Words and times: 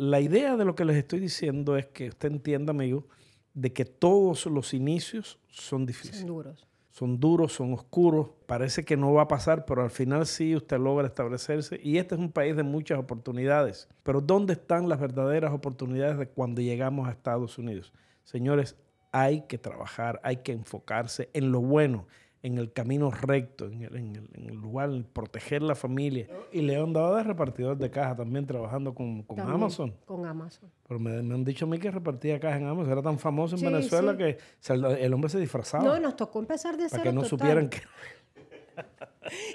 la 0.00 0.20
idea 0.20 0.56
de 0.56 0.64
lo 0.64 0.74
que 0.74 0.86
les 0.86 0.96
estoy 0.96 1.20
diciendo 1.20 1.76
es 1.76 1.86
que 1.86 2.08
usted 2.08 2.30
entienda, 2.30 2.70
amigo, 2.70 3.06
de 3.52 3.74
que 3.74 3.84
todos 3.84 4.46
los 4.46 4.72
inicios 4.72 5.38
son 5.48 5.84
difíciles. 5.84 6.20
Son 6.20 6.26
duros. 6.26 6.66
Son 6.90 7.20
duros, 7.20 7.52
son 7.52 7.74
oscuros. 7.74 8.30
Parece 8.46 8.82
que 8.82 8.96
no 8.96 9.12
va 9.12 9.22
a 9.22 9.28
pasar, 9.28 9.66
pero 9.66 9.82
al 9.82 9.90
final 9.90 10.26
sí 10.26 10.56
usted 10.56 10.78
logra 10.78 11.06
establecerse. 11.06 11.78
Y 11.82 11.98
este 11.98 12.14
es 12.14 12.20
un 12.20 12.32
país 12.32 12.56
de 12.56 12.62
muchas 12.62 12.98
oportunidades. 12.98 13.88
Pero 14.02 14.22
¿dónde 14.22 14.54
están 14.54 14.88
las 14.88 14.98
verdaderas 14.98 15.52
oportunidades 15.52 16.18
de 16.18 16.28
cuando 16.28 16.62
llegamos 16.62 17.06
a 17.06 17.10
Estados 17.10 17.58
Unidos? 17.58 17.92
Señores, 18.24 18.76
hay 19.12 19.42
que 19.42 19.58
trabajar, 19.58 20.18
hay 20.24 20.38
que 20.38 20.52
enfocarse 20.52 21.28
en 21.34 21.52
lo 21.52 21.60
bueno, 21.60 22.06
en 22.42 22.56
el 22.56 22.72
camino 22.72 23.10
recto, 23.10 23.66
en 23.66 23.82
el, 23.82 23.96
en 23.96 24.16
el- 24.16 24.28
en 24.34 24.48
el 24.48 24.54
lugar, 24.56 24.88
en 24.90 25.04
proteger 25.04 25.60
la 25.62 25.74
familia. 25.74 26.26
Y 26.52 26.62
León 26.62 26.92
daba 26.94 27.18
de 27.18 27.24
repartidor 27.24 27.76
de 27.76 27.90
caja 27.90 28.16
también 28.16 28.46
trabajando 28.46 28.94
con, 28.94 29.22
con 29.24 29.36
También 29.36 29.56
Amazon. 29.56 29.94
Con 30.06 30.24
Amazon. 30.24 30.70
Pero 30.88 30.98
me, 31.00 31.22
me 31.22 31.34
han 31.34 31.44
dicho 31.44 31.66
a 31.66 31.68
mí 31.68 31.78
que 31.78 31.90
repartía 31.90 32.40
cajas 32.40 32.60
en 32.62 32.66
Amazon. 32.68 32.92
Era 32.92 33.02
tan 33.02 33.18
famoso 33.18 33.56
en 33.56 33.60
Sí, 33.60 33.66
Venezuela 33.66 34.12
sí. 34.12 34.18
que 34.18 34.38
se- 34.58 34.72
el 34.74 35.12
hombre 35.12 35.28
se 35.28 35.38
disfrazaba 35.38 35.84
No, 35.84 36.00
nos 36.00 36.16
tocó 36.16 36.38
empezar 36.40 36.76
de 36.78 36.88
cero 36.88 36.90
para 36.90 37.02
que 37.02 37.12
no 37.12 37.22
total. 37.22 37.38
supieran 37.38 37.68
que... 37.68 37.82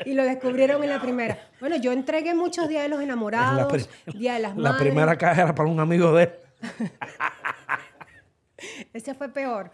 Y 0.05 0.13
lo 0.13 0.23
descubrieron 0.23 0.83
en 0.83 0.89
la 0.91 1.02
primera. 1.02 1.39
Bueno, 1.59 1.75
yo 1.77 1.91
entregué 1.91 2.36
muchos 2.36 2.70
días 2.70 2.83
de 2.83 2.89
los 2.89 3.02
enamorados, 3.02 3.89
Día 4.13 4.36
de 4.36 4.39
las 4.41 4.55
La 4.55 4.72
Madres. 4.72 4.88
primera 4.88 5.17
caja 5.17 5.41
era 5.41 5.55
para 5.55 5.67
un 5.67 5.80
amigo 5.80 6.13
de 6.13 6.23
él. 6.23 6.31
Ese 8.94 9.16
fue 9.16 9.30
peor. 9.30 9.72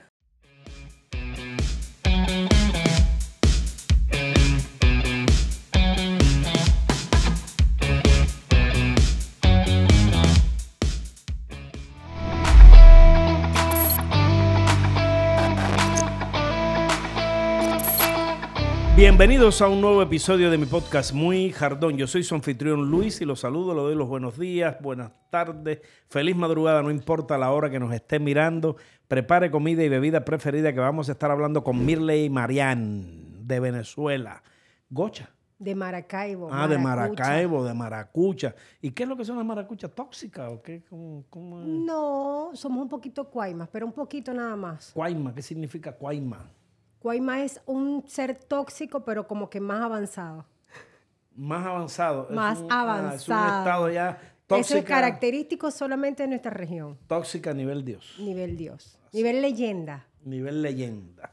Bienvenidos 19.01 19.63
a 19.63 19.67
un 19.67 19.81
nuevo 19.81 20.03
episodio 20.03 20.51
de 20.51 20.59
mi 20.59 20.67
podcast 20.67 21.11
Muy 21.11 21.51
Jardón. 21.51 21.97
Yo 21.97 22.05
soy 22.05 22.21
su 22.21 22.35
anfitrión 22.35 22.91
Luis 22.91 23.19
y 23.19 23.25
los 23.25 23.39
saludo, 23.39 23.73
le 23.73 23.81
doy 23.81 23.95
los 23.95 24.07
buenos 24.07 24.37
días, 24.37 24.77
buenas 24.79 25.11
tardes, 25.31 25.79
feliz 26.07 26.35
madrugada, 26.35 26.83
no 26.83 26.91
importa 26.91 27.35
la 27.39 27.51
hora 27.51 27.71
que 27.71 27.79
nos 27.79 27.91
esté 27.95 28.19
mirando. 28.19 28.75
Prepare 29.07 29.49
comida 29.49 29.83
y 29.83 29.89
bebida 29.89 30.23
preferida 30.23 30.71
que 30.71 30.79
vamos 30.79 31.09
a 31.09 31.13
estar 31.13 31.31
hablando 31.31 31.63
con 31.63 31.83
Mirley 31.83 32.29
Marián 32.29 33.47
de 33.47 33.59
Venezuela. 33.59 34.43
Gocha. 34.91 35.31
De 35.57 35.73
Maracaibo. 35.73 36.49
Ah, 36.51 36.67
de. 36.67 36.77
Maracaibo, 36.77 37.65
de 37.65 37.73
Maracucha. 37.73 38.53
¿Y 38.83 38.91
qué 38.91 39.01
es 39.01 39.09
lo 39.09 39.17
que 39.17 39.25
son 39.25 39.35
las 39.35 39.45
maracuchas? 39.47 39.89
¿Tóxicas 39.95 40.47
o 40.51 40.61
qué? 40.61 40.83
¿Cómo, 40.87 41.25
cómo 41.27 41.59
es? 41.63 41.67
No, 41.67 42.51
somos 42.53 42.83
un 42.83 42.89
poquito 42.89 43.31
cuaimas, 43.31 43.67
pero 43.71 43.87
un 43.87 43.93
poquito 43.93 44.31
nada 44.31 44.55
más. 44.55 44.91
Cuaima, 44.93 45.33
¿qué 45.33 45.41
significa 45.41 45.91
cuaima? 45.91 46.51
Cuaima 47.01 47.41
es 47.43 47.59
un 47.65 48.03
ser 48.07 48.35
tóxico, 48.35 49.03
pero 49.03 49.27
como 49.27 49.49
que 49.49 49.59
más 49.59 49.81
avanzado. 49.81 50.45
Más 51.35 51.65
avanzado. 51.65 52.27
Es 52.29 52.35
Más 52.35 52.59
un- 52.59 52.67
ah, 52.69 53.11
es 53.15 53.27
un 53.27 53.33
avanzado. 53.33 53.59
estado 53.59 53.89
ya 53.89 54.21
Eso 54.49 54.77
es 54.77 54.83
característico 54.83 55.71
solamente 55.71 56.23
de 56.23 56.29
nuestra 56.29 56.51
región. 56.51 56.97
tóxica 57.07 57.51
a 57.51 57.53
nivel 57.55 57.83
Dios. 57.83 58.17
Nivel 58.19 58.55
Dios. 58.55 58.99
Nivel 59.13 59.41
leyenda. 59.41 60.05
Nivel 60.23 60.61
leyenda. 60.61 61.31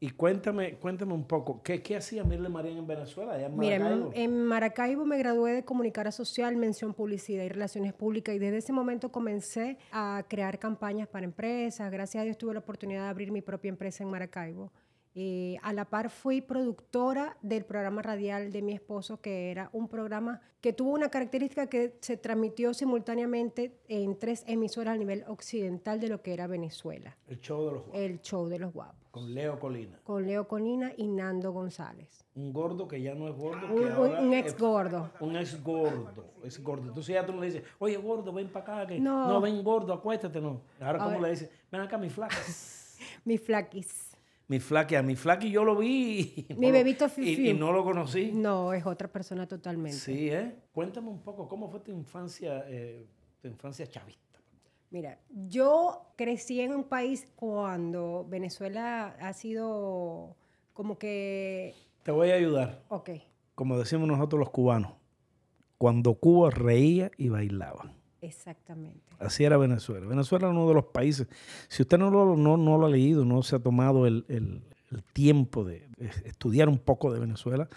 Y 0.00 0.10
cuéntame, 0.10 0.74
cuéntame 0.78 1.14
un 1.14 1.24
poco, 1.26 1.62
¿qué, 1.62 1.80
qué 1.80 1.96
hacía 1.96 2.24
Mirle 2.24 2.48
Marín 2.48 2.76
en 2.76 2.86
Venezuela? 2.86 3.40
En 3.40 3.56
Mira, 3.56 3.76
en, 3.76 3.82
Maracaibo? 3.82 4.10
en 4.14 4.44
Maracaibo 4.44 5.04
me 5.06 5.16
gradué 5.16 5.52
de 5.52 5.64
comunicadora 5.64 6.10
social, 6.12 6.56
mención 6.56 6.92
publicidad 6.92 7.44
y 7.44 7.48
relaciones 7.48 7.92
públicas 7.94 8.34
y 8.34 8.38
desde 8.38 8.58
ese 8.58 8.72
momento 8.72 9.10
comencé 9.12 9.78
a 9.92 10.24
crear 10.28 10.58
campañas 10.58 11.06
para 11.08 11.24
empresas. 11.24 11.90
Gracias 11.92 12.20
a 12.20 12.24
Dios 12.24 12.36
tuve 12.36 12.52
la 12.52 12.60
oportunidad 12.60 13.04
de 13.04 13.08
abrir 13.08 13.30
mi 13.30 13.40
propia 13.40 13.68
empresa 13.70 14.02
en 14.02 14.10
Maracaibo. 14.10 14.72
Eh, 15.16 15.58
a 15.62 15.72
la 15.72 15.84
par 15.84 16.10
fui 16.10 16.40
productora 16.40 17.36
del 17.40 17.64
programa 17.64 18.02
radial 18.02 18.50
de 18.50 18.62
mi 18.62 18.72
esposo, 18.72 19.20
que 19.20 19.52
era 19.52 19.70
un 19.72 19.86
programa 19.86 20.40
que 20.60 20.72
tuvo 20.72 20.90
una 20.92 21.08
característica 21.08 21.68
que 21.68 21.96
se 22.00 22.16
transmitió 22.16 22.74
simultáneamente 22.74 23.78
en 23.86 24.18
tres 24.18 24.42
emisoras 24.48 24.94
a 24.94 24.98
nivel 24.98 25.22
occidental 25.28 26.00
de 26.00 26.08
lo 26.08 26.20
que 26.22 26.32
era 26.32 26.48
Venezuela. 26.48 27.16
El 27.28 27.38
show 27.40 27.62
de 27.64 27.70
los 27.70 27.84
guapos, 27.84 27.94
El 28.00 28.20
show 28.22 28.48
de 28.48 28.58
los 28.58 28.72
guapos, 28.72 28.96
con 29.12 29.32
Leo 29.34 29.60
Colina. 29.60 30.00
con 30.02 30.26
Leo 30.26 30.48
Conina 30.48 30.90
y 30.96 31.06
Nando 31.06 31.52
González. 31.52 32.24
Un 32.34 32.52
gordo 32.52 32.88
que 32.88 33.00
ya 33.00 33.14
no 33.14 33.28
es 33.28 33.36
gordo, 33.36 33.68
Un, 33.72 33.84
que 33.84 33.92
ahora 33.92 34.38
ex 34.38 34.58
gordo. 34.58 35.10
Un 35.20 35.36
ex 35.36 35.62
gordo, 35.62 36.24
es 36.42 36.60
gordo. 36.60 36.88
Entonces 36.88 37.14
ya 37.14 37.24
tú 37.24 37.32
no 37.34 37.40
le 37.40 37.46
dices, 37.46 37.62
oye 37.78 37.96
gordo, 37.98 38.32
ven 38.32 38.48
para 38.48 38.78
acá. 38.80 38.86
Que... 38.88 38.98
No. 38.98 39.28
No. 39.28 39.40
ven 39.40 39.62
gordo, 39.62 39.92
acuéstate, 39.92 40.40
no. 40.40 40.62
Ahora 40.80 40.98
A 40.98 41.04
como 41.04 41.10
ver. 41.10 41.20
le 41.20 41.30
dices, 41.30 41.50
ven 41.70 41.82
acá 41.82 41.98
mi 41.98 42.10
flaca. 42.10 42.34
Mi 43.24 43.38
flaquis. 43.38 44.13
Mi 44.48 44.60
flaca, 44.60 44.98
a 44.98 45.02
mi 45.02 45.16
flaca 45.16 45.46
y 45.46 45.50
yo 45.52 45.64
lo 45.64 45.76
vi. 45.76 46.46
y 46.48 46.54
Mi 46.54 46.66
no 46.66 46.68
lo- 46.68 46.72
bebito 46.72 47.06
y, 47.06 47.08
fiu, 47.36 47.50
y 47.50 47.54
no 47.54 47.72
lo 47.72 47.84
conocí. 47.84 48.30
No, 48.32 48.72
es 48.72 48.84
otra 48.86 49.08
persona 49.08 49.46
totalmente. 49.46 49.96
Sí, 49.98 50.30
¿eh? 50.30 50.54
Cuéntame 50.72 51.08
un 51.08 51.20
poco, 51.20 51.48
¿cómo 51.48 51.70
fue 51.70 51.80
tu 51.80 51.90
infancia, 51.92 52.64
eh, 52.68 53.06
tu 53.40 53.48
infancia 53.48 53.86
chavista? 53.86 54.20
Mira, 54.90 55.18
yo 55.48 56.12
crecí 56.16 56.60
en 56.60 56.72
un 56.72 56.84
país 56.84 57.26
cuando 57.34 58.24
Venezuela 58.28 59.16
ha 59.20 59.32
sido 59.32 60.36
como 60.72 60.98
que, 60.98 61.74
Te 62.04 62.12
voy 62.12 62.30
a 62.30 62.34
ayudar, 62.34 62.82
ok, 62.88 63.10
como 63.56 63.78
decimos 63.78 64.06
nosotros 64.06 64.38
los 64.38 64.50
cubanos, 64.50 64.92
cuando 65.78 66.14
Cuba 66.14 66.50
reía 66.50 67.10
y 67.16 67.28
bailaba. 67.28 67.92
Exactamente. 68.24 69.00
Así 69.18 69.44
era 69.44 69.56
Venezuela. 69.56 70.06
Venezuela 70.06 70.46
era 70.48 70.54
uno 70.56 70.68
de 70.68 70.74
los 70.74 70.86
países, 70.86 71.28
si 71.68 71.82
usted 71.82 71.98
no 71.98 72.10
lo, 72.10 72.36
no, 72.36 72.56
no 72.56 72.78
lo 72.78 72.86
ha 72.86 72.90
leído, 72.90 73.24
no 73.24 73.42
se 73.42 73.56
ha 73.56 73.58
tomado 73.58 74.06
el, 74.06 74.24
el- 74.28 74.62
el 74.90 75.02
tiempo 75.02 75.64
de 75.64 75.88
estudiar 76.24 76.68
un 76.68 76.78
poco 76.78 77.12
de 77.12 77.18
Venezuela, 77.18 77.68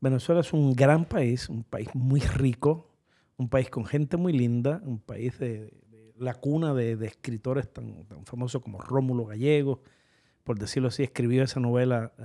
Venezuela 0.00 0.40
es 0.42 0.52
un 0.52 0.74
gran 0.74 1.04
país, 1.04 1.48
un 1.48 1.64
país 1.64 1.88
muy 1.94 2.20
rico, 2.20 2.90
un 3.38 3.48
país 3.48 3.70
con 3.70 3.84
gente 3.86 4.16
muy 4.16 4.32
linda, 4.32 4.80
un 4.84 5.00
país 5.00 5.36
de, 5.40 5.72
de 5.90 6.12
la 6.18 6.34
cuna 6.34 6.72
de, 6.74 6.94
de 6.96 7.06
escritores 7.08 7.72
tan, 7.72 8.04
tan 8.04 8.24
famosos 8.26 8.62
como 8.62 8.78
Rómulo 8.80 9.24
Gallego, 9.24 9.80
por 10.44 10.58
decirlo 10.58 10.88
así, 10.88 11.02
escribió 11.02 11.42
esa 11.42 11.58
novela 11.58 12.12
eh, 12.18 12.22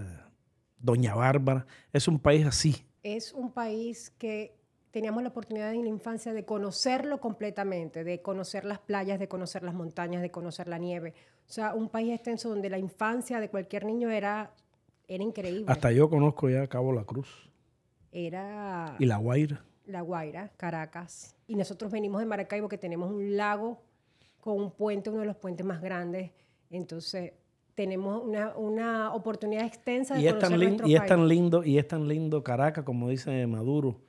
Doña 0.78 1.16
Bárbara. 1.16 1.66
Es 1.94 2.08
un 2.08 2.20
país 2.20 2.46
así. 2.46 2.86
Es 3.02 3.34
un 3.34 3.52
país 3.52 4.12
que 4.18 4.59
teníamos 4.92 5.22
la 5.24 5.30
oportunidad 5.30 5.74
en 5.74 5.84
la 5.84 5.90
infancia 5.90 6.34
de 6.34 6.46
conocerlo 6.46 7.20
completamente, 7.20 8.04
de 8.04 8.22
conocer 8.22 8.66
las 8.66 8.80
playas, 8.80 9.20
de 9.20 9.28
conocer 9.28 9.64
las 9.64 9.74
montañas, 9.74 10.22
de 10.22 10.32
conocer 10.32 10.68
la 10.68 10.78
nieve. 10.78 11.14
O 11.48 11.52
sea, 11.52 11.74
un 11.74 11.90
país 11.90 12.14
extenso 12.14 12.50
donde 12.50 12.70
la 12.70 12.78
infancia 12.78 13.40
de 13.40 13.50
cualquier 13.50 13.86
niño 13.86 14.10
era, 14.10 14.52
era 15.08 15.24
increíble. 15.24 15.66
Hasta 15.68 15.92
yo 15.92 16.10
conozco 16.10 16.50
ya 16.50 16.66
Cabo 16.68 16.92
La 16.94 17.04
Cruz 17.04 17.50
Era... 18.12 18.96
y 19.00 19.06
La 19.06 19.18
Guaira. 19.18 19.64
La 19.86 20.02
Guaira, 20.02 20.52
Caracas. 20.58 21.36
Y 21.48 21.56
nosotros 21.56 21.92
venimos 21.92 22.20
de 22.20 22.26
Maracaibo, 22.28 22.70
que 22.70 22.78
tenemos 22.78 23.10
un 23.12 23.36
lago 23.38 23.82
con 24.40 24.60
un 24.60 24.72
puente, 24.72 25.10
uno 25.10 25.22
de 25.22 25.26
los 25.26 25.36
puentes 25.38 25.66
más 25.66 25.82
grandes. 25.82 26.32
Entonces, 26.70 27.34
tenemos 27.76 28.24
una, 28.24 28.56
una 28.58 29.14
oportunidad 29.14 29.66
extensa 29.66 30.16
de 30.16 30.22
Y 30.22 30.28
es, 30.28 30.34
conocer 30.34 30.50
tan 30.52 30.60
lin- 30.60 30.68
nuestro 30.70 30.88
y 30.88 30.94
es 30.94 31.00
país. 31.00 31.10
tan 31.10 31.28
lindo, 31.28 31.64
y 31.64 31.78
es 31.78 31.88
tan 31.88 32.08
lindo 32.08 32.44
Caracas, 32.44 32.84
como 32.84 33.10
dice 33.10 33.48
Maduro, 33.48 34.02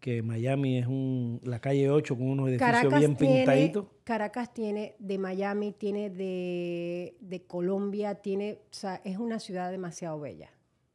que 0.00 0.22
Miami 0.22 0.78
es 0.78 0.86
un, 0.86 1.40
la 1.44 1.60
calle 1.60 1.90
8 1.90 2.16
con 2.16 2.28
unos 2.30 2.48
edificios 2.48 2.70
Caracas 2.78 2.98
bien 3.00 3.16
tiene, 3.16 3.36
pintaditos. 3.36 3.86
Caracas 4.04 4.52
tiene 4.54 4.96
de 4.98 5.18
Miami, 5.18 5.72
tiene 5.72 6.10
de, 6.10 7.16
de 7.20 7.42
Colombia, 7.42 8.14
tiene, 8.16 8.58
o 8.70 8.72
sea, 8.74 9.00
es 9.04 9.18
una 9.18 9.38
ciudad 9.38 9.70
demasiado 9.70 10.18
bella. 10.18 10.50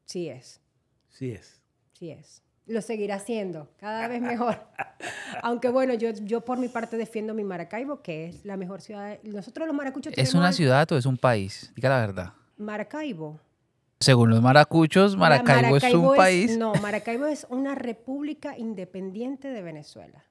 Sí 0.05 0.27
es, 0.29 0.59
Sí 1.09 1.31
es. 1.31 1.61
sí 1.93 2.09
es. 2.11 2.41
Lo 2.67 2.81
seguirá 2.81 3.19
siendo, 3.19 3.69
cada 3.77 4.07
vez 4.07 4.21
mejor. 4.23 4.59
Aunque 5.43 5.69
bueno, 5.69 5.93
yo, 5.93 6.09
yo 6.23 6.41
por 6.41 6.57
mi 6.57 6.67
parte 6.67 6.97
defiendo 6.97 7.33
mi 7.35 7.43
Maracaibo, 7.43 8.01
que 8.01 8.25
es 8.25 8.43
la 8.43 8.57
mejor 8.57 8.81
ciudad. 8.81 9.19
de- 9.21 9.29
Nosotros 9.29 9.67
los 9.67 9.75
maracuchos 9.75 10.11
¿Es 10.11 10.15
tenemos 10.15 10.33
una 10.35 10.47
al- 10.47 10.53
ciudad 10.55 10.91
o 10.91 10.97
es 10.97 11.05
un 11.05 11.17
país? 11.17 11.71
Diga 11.75 11.89
la 11.89 11.99
verdad. 11.99 12.33
Maracaibo. 12.57 13.39
Según 13.99 14.29
los 14.29 14.41
maracuchos, 14.41 15.15
Maracaibo, 15.15 15.77
es 15.77 15.93
un 15.93 16.15
país. 16.15 16.57
No, 16.57 16.73
Maracaibo 16.75 17.25
es 17.27 17.47
una 17.49 17.75
república 17.75 18.57
independiente 18.57 19.47
de 19.47 19.61
Venezuela. 19.61 20.23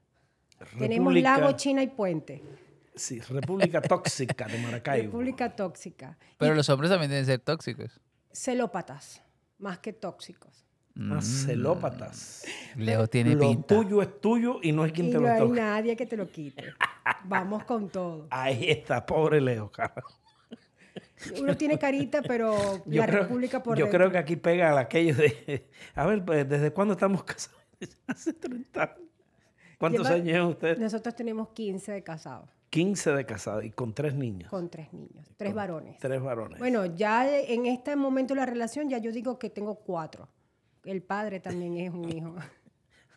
Tenemos 0.78 1.14
lago, 1.14 1.52
China 1.52 1.82
y 1.82 1.88
puente. 1.88 2.42
Sí, 2.94 3.18
República 3.20 3.80
Tóxica 3.82 4.46
de 4.46 4.58
Maracaibo. 4.58 5.06
República 5.06 5.56
tóxica. 5.56 6.16
Pero 6.38 6.54
los 6.54 6.68
hombres 6.68 6.90
también 6.90 7.10
deben 7.10 7.26
ser 7.26 7.40
tóxicos. 7.40 8.00
Celópatas, 8.32 9.20
más 9.58 9.78
que 9.78 9.92
tóxicos. 9.92 10.64
Más 10.94 11.26
celópatas. 11.44 12.44
Leo 12.76 13.08
tiene 13.08 13.34
Lo 13.34 13.40
pinta. 13.40 13.74
tuyo 13.74 14.00
es 14.00 14.20
tuyo 14.20 14.60
y 14.62 14.70
no 14.70 14.84
hay 14.84 14.92
quien 14.92 15.08
Y 15.08 15.10
te 15.10 15.16
no 15.16 15.22
lo 15.22 15.32
hay 15.32 15.38
toque. 15.40 15.60
nadie 15.60 15.96
que 15.96 16.06
te 16.06 16.16
lo 16.16 16.30
quite. 16.30 16.72
Vamos 17.24 17.64
con 17.64 17.88
todo. 17.88 18.28
Ahí 18.30 18.70
está, 18.70 19.04
pobre 19.04 19.40
Leo, 19.40 19.72
carajo. 19.72 20.20
Uno 21.40 21.56
tiene 21.56 21.78
carita, 21.78 22.22
pero 22.22 22.82
Yo, 22.86 23.00
la 23.00 23.06
creo, 23.06 23.22
república 23.22 23.62
por 23.62 23.76
yo 23.76 23.84
dentro. 23.84 23.98
creo 23.98 24.10
que 24.12 24.18
aquí 24.18 24.36
pega 24.36 24.78
aquello 24.78 25.14
de... 25.14 25.68
A 25.94 26.06
ver, 26.06 26.24
pues, 26.24 26.48
¿desde 26.48 26.72
cuándo 26.72 26.94
estamos 26.94 27.24
casados? 27.24 27.60
Hace 28.06 28.32
30 28.32 28.82
años. 28.82 28.98
¿Cuántos 29.78 30.06
años 30.06 30.34
años 30.36 30.50
usted? 30.50 30.78
Nosotros 30.78 31.14
tenemos 31.14 31.48
15 31.48 31.92
de 31.92 32.02
casados. 32.02 32.48
15 32.70 33.12
de 33.12 33.26
casados 33.26 33.64
y 33.64 33.70
con 33.70 33.94
tres 33.94 34.14
niños. 34.14 34.50
Con 34.50 34.68
tres 34.68 34.92
niños, 34.92 35.28
tres 35.36 35.54
varones. 35.54 35.98
Tres 35.98 36.20
varones. 36.20 36.58
Bueno, 36.58 36.86
ya 36.86 37.28
en 37.38 37.66
este 37.66 37.94
momento 37.94 38.34
de 38.34 38.40
la 38.40 38.46
relación 38.46 38.88
ya 38.88 38.98
yo 38.98 39.12
digo 39.12 39.38
que 39.38 39.48
tengo 39.50 39.76
cuatro. 39.76 40.28
El 40.84 41.02
padre 41.02 41.38
también 41.38 41.76
es 41.76 41.92
un 41.92 42.08
hijo. 42.10 42.34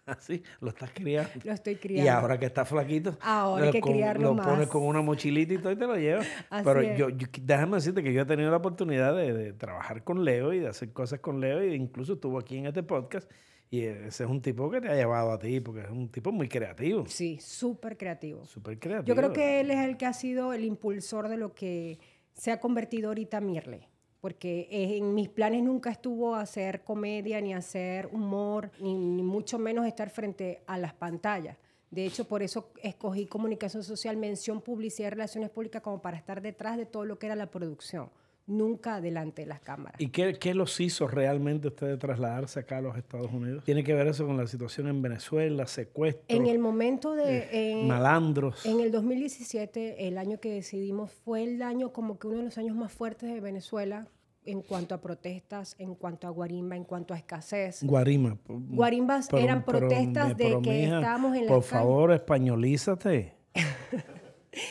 Así, 0.17 0.41
lo 0.61 0.69
estás 0.69 0.91
criando. 0.93 1.29
Lo 1.43 1.51
estoy 1.51 1.75
criando. 1.75 2.05
Y 2.05 2.07
ahora 2.07 2.39
que 2.39 2.45
está 2.45 2.63
flaquito, 2.63 3.17
ahora 3.21 3.65
hay 3.65 3.71
que 3.71 3.81
criarlo 3.81 4.33
lo 4.33 4.41
pones 4.41 4.67
con 4.67 4.83
una 4.83 5.01
mochilita 5.01 5.53
y 5.53 5.57
todo 5.57 5.71
y 5.73 5.75
te 5.75 5.85
lo 5.85 5.95
llevas. 5.97 6.25
Pero 6.63 6.81
yo, 6.81 7.07
déjame 7.41 7.75
decirte 7.75 8.01
que 8.01 8.13
yo 8.13 8.21
he 8.21 8.25
tenido 8.25 8.49
la 8.49 8.57
oportunidad 8.57 9.15
de, 9.15 9.51
trabajar 9.53 10.03
con 10.03 10.23
Leo 10.23 10.53
y 10.53 10.59
de 10.59 10.69
hacer 10.69 10.93
cosas 10.93 11.19
con 11.19 11.41
Leo 11.41 11.59
e 11.59 11.75
incluso 11.75 12.13
estuvo 12.13 12.39
aquí 12.39 12.57
en 12.57 12.67
este 12.67 12.83
podcast 12.83 13.29
y 13.69 13.81
ese 13.81 14.23
es 14.23 14.29
un 14.29 14.41
tipo 14.41 14.71
que 14.71 14.79
te 14.79 14.89
ha 14.89 14.95
llevado 14.95 15.31
a 15.31 15.39
ti 15.39 15.59
porque 15.59 15.81
es 15.81 15.89
un 15.89 16.09
tipo 16.09 16.31
muy 16.31 16.47
creativo. 16.47 17.05
Sí, 17.07 17.37
súper 17.41 17.97
creativo. 17.97 18.45
Súper 18.45 18.79
creativo. 18.79 19.07
Yo 19.07 19.15
creo 19.15 19.33
que 19.33 19.59
él 19.59 19.71
es 19.71 19.79
el 19.79 19.97
que 19.97 20.05
ha 20.05 20.13
sido 20.13 20.53
el 20.53 20.63
impulsor 20.63 21.27
de 21.27 21.35
lo 21.35 21.53
que 21.53 21.99
se 22.33 22.51
ha 22.51 22.61
convertido 22.61 23.09
ahorita 23.09 23.41
Mirle 23.41 23.89
porque 24.21 24.67
en 24.71 25.13
mis 25.13 25.29
planes 25.29 25.63
nunca 25.63 25.91
estuvo 25.91 26.35
hacer 26.35 26.83
comedia, 26.83 27.39
ni 27.41 27.53
hacer 27.53 28.07
humor, 28.07 28.71
ni, 28.79 28.95
mucho 28.95 29.59
menos 29.59 29.85
estar 29.85 30.09
frente 30.09 30.61
a 30.65 30.77
las 30.77 30.93
pantallas. 30.93 31.57
De 31.91 32.05
hecho, 32.05 32.25
por 32.25 32.43
eso 32.43 32.71
escogí 32.83 33.27
comunicación 33.27 33.83
social, 33.83 34.17
mención, 34.17 34.61
publicidad 34.61 35.07
y 35.07 35.11
relaciones 35.11 35.49
públicas 35.49 35.81
como 35.81 36.01
para 36.01 36.17
estar 36.17 36.41
detrás 36.41 36.77
de 36.77 36.85
todo 36.85 37.05
lo 37.05 37.17
que 37.17 37.27
era 37.27 37.35
la 37.35 37.49
producción, 37.49 38.09
nunca 38.47 39.01
delante 39.01 39.43
de 39.43 39.47
las 39.47 39.59
cámaras. 39.59 39.99
¿Y 40.01 40.09
qué, 40.09 40.39
qué 40.39 40.53
los 40.53 40.79
hizo 40.79 41.07
realmente 41.07 41.67
ustedes 41.67 41.99
trasladarse 41.99 42.61
acá 42.61 42.77
a 42.77 42.81
los 42.81 42.97
Estados 42.97 43.31
Unidos? 43.31 43.63
¿Tiene 43.65 43.83
que 43.83 43.93
ver 43.93 44.07
eso 44.07 44.25
con 44.25 44.37
la 44.37 44.47
situación 44.47 44.87
en 44.87 45.01
Venezuela, 45.01 45.67
secuestro? 45.67 46.23
En 46.27 46.47
el 46.47 46.57
momento 46.57 47.13
de... 47.13 47.47
Eh, 47.51 47.85
malandros. 47.85 48.65
En 48.65 48.79
el 48.79 48.91
2017, 48.91 50.07
el 50.07 50.17
año 50.17 50.39
que 50.39 50.49
decidimos, 50.49 51.11
fue 51.11 51.43
el 51.43 51.61
año 51.61 51.91
como 51.91 52.17
que 52.17 52.27
uno 52.27 52.37
de 52.37 52.43
los 52.45 52.57
años 52.57 52.75
más 52.75 52.91
fuertes 52.91 53.31
de 53.31 53.39
Venezuela 53.41 54.07
en 54.45 54.61
cuanto 54.61 54.95
a 54.95 55.01
protestas, 55.01 55.75
en 55.77 55.93
cuanto 55.93 56.25
a 56.25 56.29
guarimba, 56.29 56.77
en 56.77 56.85
cuanto 56.85 57.13
a 57.13 57.17
escasez. 57.17 57.83
Guarima. 57.83 58.37
Guarimbas 58.47 59.27
eran 59.33 59.65
protestas 59.65 60.37
de 60.37 60.57
que 60.63 60.85
estábamos 60.85 61.35
en 61.35 61.45
la 61.45 61.51
Por 61.51 61.63
favor, 61.63 62.13
españolízate. 62.13 63.35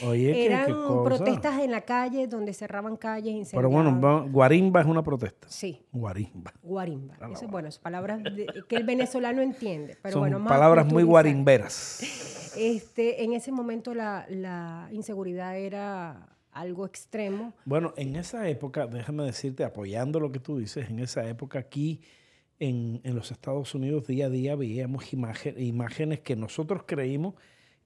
Oye, 0.04 0.46
Eran 0.46 0.66
protestas 1.04 1.60
en 1.60 1.70
la 1.70 1.82
calle 1.82 2.26
donde 2.26 2.52
cerraban 2.52 2.96
calles, 2.96 3.50
Pero 3.52 3.70
bueno, 3.70 4.28
guarimba 4.30 4.80
es 4.80 4.86
una 4.86 5.02
protesta. 5.02 5.48
Sí. 5.48 5.82
Guarimba. 5.92 6.52
Guarimba. 6.62 7.16
Eso, 7.32 7.48
bueno, 7.48 7.68
es 7.68 7.78
palabras 7.78 8.22
que 8.68 8.76
el 8.76 8.84
venezolano 8.84 9.42
entiende. 9.42 9.96
Pero 10.02 10.12
Son 10.12 10.20
bueno, 10.20 10.44
palabras 10.44 10.86
muy 10.86 11.02
guarimberas. 11.02 12.52
Este, 12.56 13.24
en 13.24 13.32
ese 13.32 13.52
momento 13.52 13.94
la, 13.94 14.26
la 14.30 14.88
inseguridad 14.92 15.58
era 15.58 16.36
algo 16.52 16.86
extremo. 16.86 17.52
Bueno, 17.64 17.92
en 17.96 18.16
esa 18.16 18.48
época, 18.48 18.86
déjame 18.86 19.24
decirte, 19.24 19.62
apoyando 19.64 20.20
lo 20.20 20.32
que 20.32 20.40
tú 20.40 20.58
dices, 20.58 20.88
en 20.88 21.00
esa 21.00 21.28
época 21.28 21.58
aquí 21.58 22.00
en, 22.58 23.00
los 23.04 23.30
Estados 23.30 23.74
Unidos 23.74 24.06
día 24.06 24.26
a 24.26 24.30
día 24.30 24.56
veíamos 24.56 25.12
imágenes 25.12 26.20
que 26.20 26.36
nosotros 26.36 26.84
creímos 26.86 27.34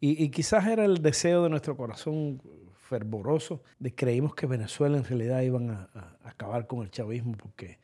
y, 0.01 0.31
quizás 0.31 0.67
era 0.67 0.85
el 0.85 1.03
deseo 1.03 1.43
de 1.43 1.51
nuestro 1.51 1.77
corazón 1.77 2.43
fervoroso, 2.75 3.63
de 3.79 3.95
creímos 3.95 4.35
que 4.35 4.47
Venezuela 4.47 4.97
en 4.97 5.05
realidad 5.05 5.43
iban 5.43 5.71
a, 5.71 6.19
acabar 6.25 6.67
con 6.67 6.83
el 6.83 6.91
chavismo, 6.91 7.37
porque 7.37 7.79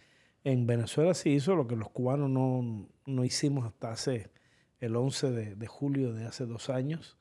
en 0.44 0.66
Venezuela 0.66 1.14
se 1.14 1.28
hizo 1.28 1.54
lo 1.54 1.66
que 1.66 1.76
los 1.76 1.90
cubanos 1.90 2.30
no, 2.30 3.24
hicimos 3.24 3.66
hasta 3.66 3.92
hace 3.92 4.30
el 4.80 4.96
11 4.96 5.30
de, 5.30 5.54
de 5.56 5.66
julio 5.66 6.12
de 6.12 6.26
hace 6.26 6.46
dos 6.46 6.70
años 6.70 7.16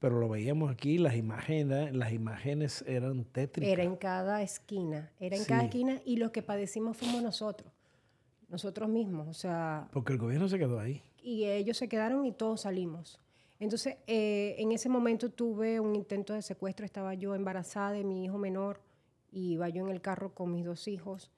pero 0.00 0.18
lo 0.18 0.28
veíamos 0.30 0.72
aquí, 0.72 0.96
las 0.96 1.14
imágenes, 1.14 1.94
las 1.94 2.12
imágenes 2.12 2.82
eran 2.88 3.24
tétricas. 3.24 3.70
Era 3.70 3.84
en 3.84 3.96
cada 3.96 4.42
esquina, 4.42 5.12
era 5.20 5.36
en 5.36 5.44
cada 5.44 5.64
esquina 5.64 6.00
y 6.06 6.16
lo 6.16 6.32
que 6.32 6.42
padecimos 6.42 6.96
fuimos 6.96 7.22
nosotros, 7.22 7.70
nosotros 8.48 8.88
mismos, 8.88 9.28
o 9.28 9.34
sea... 9.34 9.88
Porque 9.92 10.14
el 10.14 10.18
gobierno 10.18 10.48
se 10.48 10.58
quedó 10.58 10.80
ahí. 10.80 11.02
Y 11.22 11.44
ellos 11.44 11.76
se 11.76 11.86
quedaron 11.86 12.24
y 12.24 12.32
todos 12.32 12.62
salimos. 12.62 13.20
Entonces, 13.60 13.98
eh, 14.06 14.56
en 14.58 14.72
ese 14.72 14.88
momento 14.88 15.30
tuve 15.30 15.78
un 15.80 15.94
intento 15.94 16.32
de 16.32 16.40
secuestro, 16.40 16.86
estaba 16.86 17.14
yo 17.14 17.34
embarazada 17.34 17.92
de 17.92 18.04
mi 18.04 18.24
hijo 18.24 18.38
menor 18.38 18.80
y 19.30 19.52
iba 19.52 19.68
yo 19.68 19.84
en 19.86 19.92
el 19.92 20.00
carro 20.00 20.34
con 20.34 20.50
mis 20.50 20.64
dos 20.64 20.88
hijos. 20.88 21.30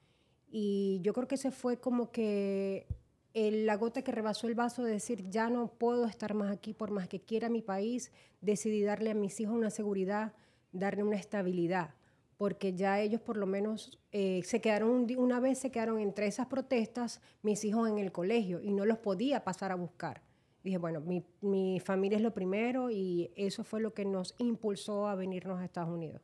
Y 0.48 1.00
yo 1.02 1.12
creo 1.14 1.26
que 1.26 1.36
se 1.36 1.50
fue 1.50 1.78
como 1.78 2.12
que 2.12 2.86
la 3.34 3.76
gota 3.76 4.02
que 4.02 4.12
rebasó 4.12 4.46
el 4.46 4.54
vaso 4.54 4.84
de 4.84 4.92
decir, 4.92 5.28
ya 5.30 5.50
no 5.50 5.66
puedo 5.66 6.06
estar 6.06 6.34
más 6.34 6.52
aquí 6.52 6.74
por 6.74 6.92
más 6.92 7.08
que 7.08 7.20
quiera 7.20 7.48
mi 7.48 7.60
país, 7.60 8.12
decidí 8.40 8.82
darle 8.82 9.10
a 9.10 9.14
mis 9.14 9.40
hijos 9.40 9.56
una 9.56 9.70
seguridad, 9.70 10.32
darle 10.70 11.02
una 11.02 11.16
estabilidad, 11.16 11.94
porque 12.36 12.74
ya 12.74 13.00
ellos 13.00 13.20
por 13.20 13.36
lo 13.36 13.46
menos 13.46 13.98
eh, 14.12 14.42
se 14.44 14.60
quedaron, 14.60 15.08
una 15.16 15.40
vez 15.40 15.58
se 15.58 15.70
quedaron 15.70 15.98
entre 15.98 16.26
esas 16.26 16.46
protestas 16.46 17.20
mis 17.42 17.64
hijos 17.64 17.88
en 17.88 17.98
el 17.98 18.12
colegio 18.12 18.60
y 18.60 18.70
no 18.70 18.84
los 18.84 18.98
podía 18.98 19.42
pasar 19.42 19.72
a 19.72 19.76
buscar. 19.76 20.22
Dije, 20.62 20.78
bueno, 20.78 21.00
mi, 21.00 21.24
mi 21.40 21.80
familia 21.80 22.16
es 22.16 22.22
lo 22.22 22.32
primero 22.32 22.90
y 22.90 23.32
eso 23.36 23.64
fue 23.64 23.80
lo 23.80 23.94
que 23.94 24.04
nos 24.04 24.34
impulsó 24.38 25.08
a 25.08 25.14
venirnos 25.14 25.60
a 25.60 25.64
Estados 25.64 25.90
Unidos. 25.90 26.22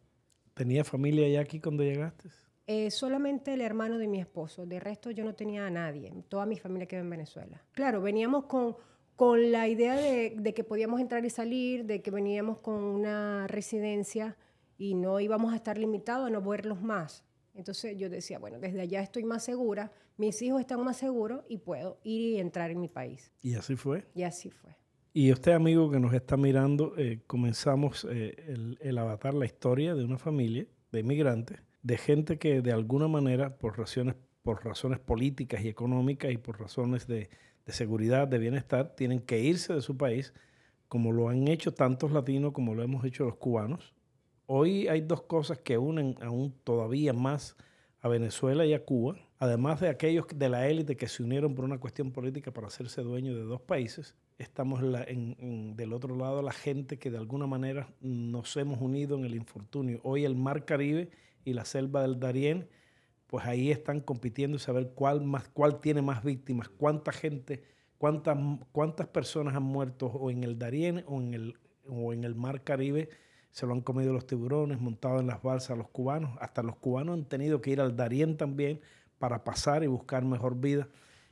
¿Tenía 0.55 0.85
familia 0.85 1.29
ya 1.29 1.41
aquí 1.41 1.61
cuando 1.61 1.83
llegaste? 1.83 2.29
Eh, 2.67 2.91
solamente 2.91 3.55
el 3.55 3.63
hermano 3.63 3.97
de 3.97 4.09
mi 4.09 4.21
esposo. 4.21 4.67
De 4.67 4.79
resto 4.79 5.11
yo 5.11 5.25
no 5.25 5.35
tenía 5.35 5.67
a 5.67 5.71
nadie. 5.71 6.13
Toda 6.29 6.45
mi 6.47 6.59
familia 6.59 6.87
quedó 6.87 7.01
en 7.01 7.11
Venezuela. 7.11 7.63
Claro, 7.73 8.03
veníamos 8.03 8.45
con, 8.45 8.77
con 9.17 9.51
la 9.51 9.69
idea 9.69 9.97
de, 9.97 10.35
de, 10.39 10.55
que 10.55 10.65
podíamos 10.65 11.01
entrar 11.01 11.25
y 11.25 11.31
salir, 11.31 11.87
de 11.87 12.03
que 12.03 12.11
veníamos 12.11 12.59
con 12.59 12.75
una 12.83 13.47
residencia 13.47 14.37
y 14.77 14.95
no 14.95 15.19
íbamos 15.19 15.53
a 15.53 15.57
estar 15.57 15.79
limitados 15.79 16.27
a 16.27 16.31
no 16.31 16.43
verlos 16.43 16.83
más. 16.83 17.25
Entonces 17.59 17.99
yo 17.99 18.09
decía, 18.09 18.39
bueno, 18.39 18.59
desde 18.59 18.81
allá 18.81 19.03
estoy 19.03 19.25
más 19.25 19.45
segura, 19.45 19.93
mis 20.17 20.41
hijos 20.41 20.61
están 20.61 20.83
más 20.83 20.97
seguros 20.97 21.45
y 21.49 21.59
puedo 21.59 21.99
ir 22.05 22.37
y 22.37 22.39
entrar 22.39 22.71
en 22.71 22.81
mi 22.81 22.89
país. 22.89 23.31
¿Y 23.43 23.55
así 23.55 23.77
fue? 23.77 24.07
Y 24.15 24.23
así 24.23 24.51
fue. 24.51 24.75
Y 25.13 25.31
usted, 25.33 25.53
amigo 25.53 25.91
que 25.91 26.01
nos 26.01 26.15
está 26.15 26.37
mirando, 26.37 26.95
eh, 26.97 27.21
comenzamos 27.27 28.07
eh, 28.11 28.35
el, 28.47 28.79
el 28.81 28.97
avatar, 28.97 29.35
la 29.35 29.45
historia 29.45 29.95
de 29.95 30.05
una 30.05 30.19
familia 30.19 30.67
de 30.93 31.01
inmigrantes 31.01 31.59
de 31.83 31.97
gente 31.97 32.39
que 32.39 32.61
de 32.61 32.73
alguna 32.73 33.09
manera, 33.09 33.57
por 33.57 33.79
razones, 33.79 34.15
por 34.43 34.65
razones 34.65 34.99
políticas 34.99 35.63
y 35.65 35.69
económicas 35.69 36.31
y 36.33 36.37
por 36.37 36.61
razones 36.61 37.07
de, 37.07 37.31
seguridad, 37.67 38.29
de 38.29 38.39
bienestar, 38.39 38.95
tienen 38.95 39.21
que 39.21 39.41
irse 39.41 39.75
de 39.75 39.83
su 39.83 39.97
país, 39.97 40.33
como 40.89 41.13
lo 41.13 41.29
han 41.29 41.49
hecho 41.49 41.75
tantos 41.75 42.13
latinos 42.13 42.53
como 42.53 42.75
lo 42.75 42.83
hemos 42.83 43.05
hecho 43.05 43.25
los 43.25 43.37
cubanos. 43.37 43.95
Hoy 44.51 44.89
hay 44.89 45.03
dos 45.03 45.21
cosas 45.25 45.59
que 45.59 45.77
unen 45.77 46.17
aún 46.23 46.55
todavía 46.65 47.13
más 47.13 47.55
a 48.01 48.09
Venezuela 48.09 48.65
y 48.65 48.73
a 48.73 48.83
Cuba, 48.83 49.19
además 49.39 49.79
de 49.79 49.91
aquellos 49.91 50.25
de 50.35 50.49
la 50.49 50.67
élite 50.69 50.97
que 50.97 51.07
se 51.07 51.23
unieron 51.23 51.55
por 51.55 51.67
una 51.67 51.79
cuestión 51.79 52.13
política 52.13 52.51
para 52.51 52.69
hacerse 52.69 53.03
dueños 53.03 53.37
de 53.37 53.43
dos 53.43 53.61
países, 53.61 54.15
estamos 54.39 54.81
del 54.81 55.93
otro 55.93 56.17
lado 56.17 56.41
la 56.41 56.53
gente 56.53 56.99
que 56.99 57.11
de 57.11 57.19
alguna 57.19 57.47
manera 57.47 57.93
nos 58.01 58.57
hemos 58.57 58.81
unido 58.81 59.19
en 59.19 59.27
el 59.27 59.35
infortunio. 59.35 60.01
Hoy 60.03 60.25
el 60.25 60.35
Mar 60.35 60.65
Caribe 60.65 61.11
y 61.45 61.53
la 61.53 61.67
selva 61.67 62.01
del 62.01 62.19
Darién, 62.19 62.71
pues 63.27 63.45
ahí 63.45 63.71
están 63.71 64.01
compitiendo 64.01 64.57
y 64.57 64.61
saber 64.61 64.93
cuál, 64.95 65.21
más, 65.21 65.47
cuál 65.51 65.79
tiene 65.79 66.01
más 66.01 66.25
víctimas, 66.25 66.71
cuánta 66.71 67.13
gente, 67.13 67.65
cuántas, 67.99 68.39
cuántas 68.73 69.09
personas 69.09 69.55
han 69.55 69.65
muerto 69.65 70.07
o 70.07 70.31
en 70.31 70.43
el 70.43 70.59
Darién 70.59 71.05
o 71.07 71.21
en 71.21 71.35
el, 71.35 71.59
o 71.87 72.15
en 72.15 72.25
el 72.25 72.35
Mar 72.35 72.65
Caribe. 72.65 73.11
Se 73.59 73.67
lo 73.67 73.73
han 73.73 73.81
comido 73.81 74.13
los 74.13 74.25
tiburones, 74.25 74.81
montado 74.81 75.19
en 75.19 75.27
las 75.27 75.43
balsas 75.43 75.77
los 75.77 75.89
cubanos. 75.89 76.39
Hasta 76.41 76.63
los 76.63 76.77
cubanos 76.77 77.15
han 77.15 77.25
tenido 77.25 77.61
que 77.61 77.71
ir 77.71 77.81
al 77.81 77.97
Darién 77.97 78.37
también 78.37 78.81
para 79.19 79.43
pasar 79.43 79.83
y 79.83 79.89
buscar 79.89 80.25
mejor 80.25 80.61
vida. 80.61 80.87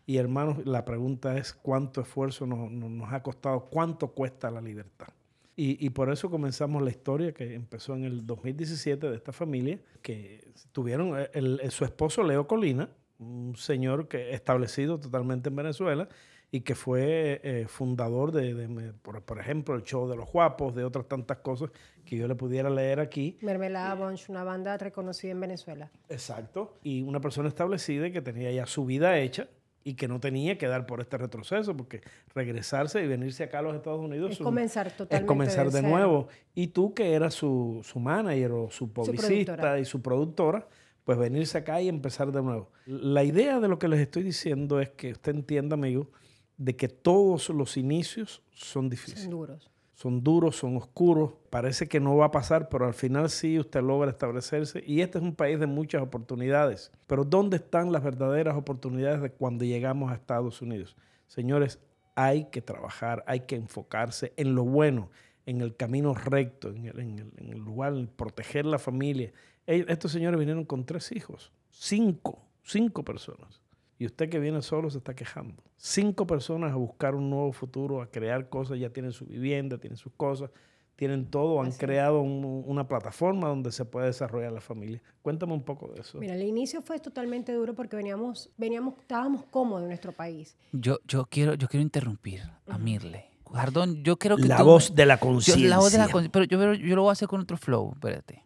Y 0.06 0.16
hermanos, 0.16 0.66
la 0.66 0.84
pregunta 0.84 1.38
es 1.38 1.52
cuánto 1.52 2.00
esfuerzo 2.00 2.44
nos 2.44 3.12
ha 3.12 3.22
costado, 3.22 3.66
cuánto 3.66 4.08
cuesta 4.08 4.50
la 4.50 4.60
libertad. 4.60 5.06
Y, 5.54 5.88
por 5.90 6.10
eso 6.10 6.28
comenzamos 6.28 6.82
la 6.82 6.90
historia 6.90 7.32
que 7.32 7.54
empezó 7.54 7.94
en 7.94 8.02
el 8.02 8.26
2017 8.26 9.08
de 9.08 9.14
esta 9.14 9.32
familia, 9.32 9.78
que 10.02 10.50
tuvieron 10.72 11.14
el, 11.32 11.60
su 11.70 11.84
esposo 11.84 12.24
Leo 12.24 12.48
Colina, 12.48 12.90
un 13.20 13.54
señor 13.56 14.08
que 14.08 14.34
establecido 14.34 14.98
totalmente 14.98 15.48
en 15.48 15.54
Venezuela 15.54 16.08
y 16.50 16.60
que 16.60 16.74
fue 16.74 17.40
eh, 17.42 17.66
fundador 17.68 18.32
de, 18.32 18.92
por, 19.02 19.38
ejemplo, 19.38 19.74
el 19.74 19.82
show 19.82 20.08
de 20.08 20.16
los 20.16 20.30
guapos, 20.30 20.74
de 20.74 20.84
otras 20.84 21.06
tantas 21.06 21.38
cosas 21.38 21.70
que 22.04 22.16
yo 22.16 22.28
le 22.28 22.34
pudiera 22.34 22.70
leer 22.70 23.00
aquí. 23.00 23.36
Mermelada 23.42 23.94
Bunch, 23.94 24.28
una 24.28 24.44
banda 24.44 24.78
reconocida 24.78 25.32
en 25.32 25.40
Venezuela. 25.40 25.90
Exacto. 26.08 26.78
Y 26.82 27.02
una 27.02 27.20
persona 27.20 27.48
establecida 27.48 28.10
que 28.10 28.22
tenía 28.22 28.50
ya 28.52 28.66
su 28.66 28.86
vida 28.86 29.18
hecha 29.18 29.48
y 29.82 29.94
que 29.94 30.08
no 30.08 30.18
tenía 30.18 30.58
que 30.58 30.66
dar 30.66 30.86
por 30.86 31.00
este 31.00 31.16
retroceso, 31.16 31.76
porque 31.76 32.00
regresarse 32.34 33.02
y 33.02 33.06
venirse 33.06 33.44
acá 33.44 33.60
a 33.60 33.62
los 33.62 33.74
Estados 33.74 34.00
Unidos 34.00 34.32
es 34.32 34.38
comenzar 34.38 34.90
totalmente 34.90 35.16
es 35.16 35.28
comenzar 35.28 35.70
de, 35.70 35.82
nuevo. 35.82 36.26
Y 36.54 36.68
tú 36.68 36.92
que 36.92 37.12
eras 37.12 37.34
su, 37.34 37.80
su 37.84 38.00
manager 38.00 38.50
o 38.52 38.70
su 38.70 38.92
publicista 38.92 39.78
y 39.78 39.84
su 39.84 40.02
productora, 40.02 40.66
pues 41.04 41.18
venirse 41.18 41.58
acá 41.58 41.80
y 41.80 41.88
empezar 41.88 42.32
de 42.32 42.42
nuevo. 42.42 42.68
La 42.84 43.22
idea 43.22 43.60
de 43.60 43.68
lo 43.68 43.78
que 43.78 43.86
les 43.86 44.00
estoy 44.00 44.24
diciendo 44.24 44.80
es 44.80 44.90
que 44.90 45.12
usted 45.12 45.36
entienda, 45.36 45.74
amigo, 45.74 46.10
de 46.56 46.76
que 46.76 46.88
todos 46.88 47.48
los 47.50 47.76
inicios 47.76 48.42
son 48.52 48.88
difíciles. 48.88 49.22
Son 49.22 49.30
duros. 49.30 49.70
Son 49.94 50.22
duros, 50.22 50.56
son 50.56 50.76
oscuros. 50.76 51.32
Parece 51.48 51.88
que 51.88 52.00
no 52.00 52.16
va 52.16 52.26
a 52.26 52.30
pasar, 52.30 52.68
pero 52.68 52.84
al 52.86 52.92
final 52.94 53.30
sí 53.30 53.58
usted 53.58 53.80
logra 53.82 54.10
establecerse. 54.10 54.82
Y 54.86 55.00
este 55.00 55.16
es 55.18 55.24
un 55.24 55.34
país 55.34 55.58
de 55.58 55.66
muchas 55.66 56.02
oportunidades. 56.02 56.92
Pero 57.06 57.24
¿dónde 57.24 57.56
están 57.56 57.92
las 57.92 58.02
verdaderas 58.04 58.56
oportunidades 58.56 59.22
de 59.22 59.30
cuando 59.32 59.64
llegamos 59.64 60.10
a 60.10 60.14
Estados 60.14 60.60
Unidos? 60.60 60.96
Señores, 61.28 61.78
hay 62.14 62.44
que 62.50 62.60
trabajar, 62.60 63.24
hay 63.26 63.40
que 63.40 63.56
enfocarse 63.56 64.32
en 64.36 64.54
lo 64.54 64.64
bueno, 64.64 65.10
en 65.46 65.60
el 65.62 65.76
camino 65.76 66.12
recto, 66.14 66.68
en 66.70 66.86
el, 66.86 66.98
en 67.00 67.18
el- 67.18 67.32
en 67.38 67.48
el 67.52 67.58
lugar, 67.58 67.94
en 67.94 68.06
proteger 68.06 68.66
la 68.66 68.78
familia. 68.78 69.32
Estos 69.66 70.12
señores 70.12 70.38
vinieron 70.38 70.64
con 70.64 70.84
tres 70.84 71.10
hijos, 71.12 71.52
cinco, 71.70 72.42
cinco 72.62 73.02
personas. 73.04 73.62
Y 73.98 74.06
usted 74.06 74.28
que 74.28 74.38
viene 74.38 74.60
solo 74.62 74.90
se 74.90 74.98
está 74.98 75.14
quejando. 75.14 75.62
Cinco 75.76 76.26
personas 76.26 76.72
a 76.72 76.76
buscar 76.76 77.14
un 77.14 77.30
nuevo 77.30 77.52
futuro, 77.52 78.02
a 78.02 78.10
crear 78.10 78.48
cosas, 78.48 78.78
ya 78.78 78.90
tienen 78.90 79.12
su 79.12 79.24
vivienda, 79.26 79.78
tienen 79.78 79.96
sus 79.96 80.12
cosas, 80.16 80.50
tienen 80.96 81.26
todo, 81.30 81.60
han 81.60 81.68
Así 81.68 81.78
creado 81.78 82.20
un- 82.20 82.62
una 82.66 82.88
plataforma 82.88 83.48
donde 83.48 83.70
se 83.72 83.84
puede 83.84 84.06
desarrollar 84.06 84.52
la 84.52 84.60
familia. 84.60 85.02
Cuéntame 85.22 85.52
un 85.54 85.62
poco 85.62 85.88
de 85.88 86.00
eso. 86.00 86.18
Mira, 86.18 86.34
el 86.34 86.42
inicio 86.42 86.80
fue 86.82 86.98
totalmente 86.98 87.52
duro 87.52 87.74
porque 87.74 87.96
veníamos, 87.96 88.50
veníamos, 88.56 88.94
estábamos 89.00 89.44
cómodos 89.50 89.82
en 89.82 89.88
nuestro 89.88 90.12
país. 90.12 90.56
Yo, 90.72 90.98
yo, 91.06 91.26
quiero, 91.26 91.54
yo 91.54 91.68
quiero 91.68 91.82
interrumpir 91.82 92.42
a 92.68 92.78
Mirle. 92.78 93.30
Jardón, 93.52 94.02
yo 94.02 94.18
quiero 94.18 94.36
que 94.36 94.44
la 94.48 94.56
tú 94.58 94.64
voz 94.64 94.94
de 94.94 95.06
la 95.06 95.18
conciencia. 95.20 95.68
la 95.68 95.78
voz 95.78 95.92
de 95.92 95.98
la 95.98 96.04
conciencia. 96.08 96.32
Pero 96.32 96.44
yo, 96.46 96.58
pero 96.58 96.74
yo 96.74 96.96
lo 96.96 97.02
voy 97.02 97.10
a 97.10 97.12
hacer 97.12 97.28
con 97.28 97.40
otro 97.40 97.56
flow, 97.56 97.92
espérate. 97.94 98.42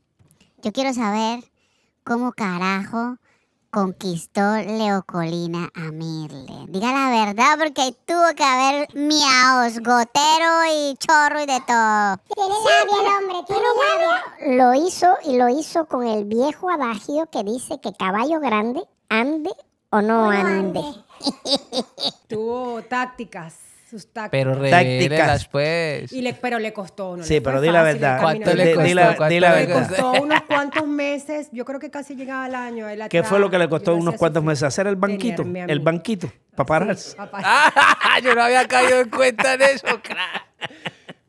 Yo 0.62 0.72
quiero 0.72 0.92
saber 0.92 1.40
cómo 2.04 2.32
carajo 2.32 3.16
conquistó 3.70 4.40
Leo 4.56 5.02
Colina 5.04 5.70
a 5.74 5.90
Mirle. 5.92 6.66
Diga 6.68 6.92
la 6.92 7.26
verdad, 7.26 7.58
porque 7.58 7.94
tuvo 8.06 8.34
que 8.34 8.44
haber 8.44 8.88
miaos, 8.94 9.78
gotero 9.78 10.64
y 10.72 10.96
chorro 10.96 11.40
y 11.40 11.46
de 11.46 11.60
todo. 11.66 12.16
Tiene 12.34 12.54
labia 12.54 13.00
el 13.00 13.24
hombre, 13.24 13.36
tiene 13.46 13.62
labia. 13.80 14.56
Lo 14.56 14.74
hizo 14.74 15.06
y 15.24 15.36
lo 15.36 15.48
hizo 15.48 15.86
con 15.86 16.06
el 16.06 16.24
viejo 16.24 16.70
adagio 16.70 17.26
que 17.30 17.44
dice 17.44 17.80
que 17.80 17.92
caballo 17.92 18.40
grande 18.40 18.82
ande 19.10 19.50
o 19.90 20.00
no 20.00 20.30
ande. 20.30 20.82
Tuvo 22.28 22.82
tácticas, 22.82 23.54
sus 23.90 24.06
tácticas. 24.12 24.30
Pero 24.30 24.54
revélelas, 24.54 25.48
pues. 25.48 26.12
Y 26.12 26.22
le, 26.22 26.32
pero 26.34 26.58
le 26.58 26.72
costó, 26.72 27.16
¿no? 27.16 27.24
Sí, 27.24 27.40
pero 27.40 27.60
di 27.60 27.70
la 27.70 27.82
verdad. 27.82 28.20
¿Cuánto 28.20 28.54
le 28.54 28.72
costó? 28.74 28.82
di 28.88 28.94
la- 28.94 29.16
¿Cuánto 29.16 29.34
di 29.34 29.40
la 29.40 29.56
le 29.56 29.66
verdad. 29.66 29.88
costó? 29.88 30.12
unos 30.22 30.40
cuantos 30.42 30.86
meses, 30.86 31.48
yo 31.52 31.64
creo 31.64 31.80
que 31.80 31.90
casi 31.90 32.14
llegaba 32.14 32.44
al 32.44 32.54
año. 32.54 32.88
él 32.88 33.02
¿Qué 33.10 33.22
fue 33.22 33.38
lo 33.38 33.50
que 33.50 33.58
le 33.58 33.68
costó 33.68 33.94
unos 33.96 34.14
cuantos 34.14 34.42
meses 34.44 34.62
hacer 34.62 34.86
el 34.86 34.96
banquito? 34.96 35.44
El 35.66 35.80
banquito, 35.80 36.32
para 36.54 36.66
pararse. 36.66 37.10
Sí. 37.10 37.16
Ah, 38.12 38.18
yo 38.22 38.34
no 38.34 38.42
había 38.42 38.66
caído 38.66 39.00
en 39.00 39.08
cuenta 39.10 39.56
de 39.56 39.64
eso. 39.66 39.86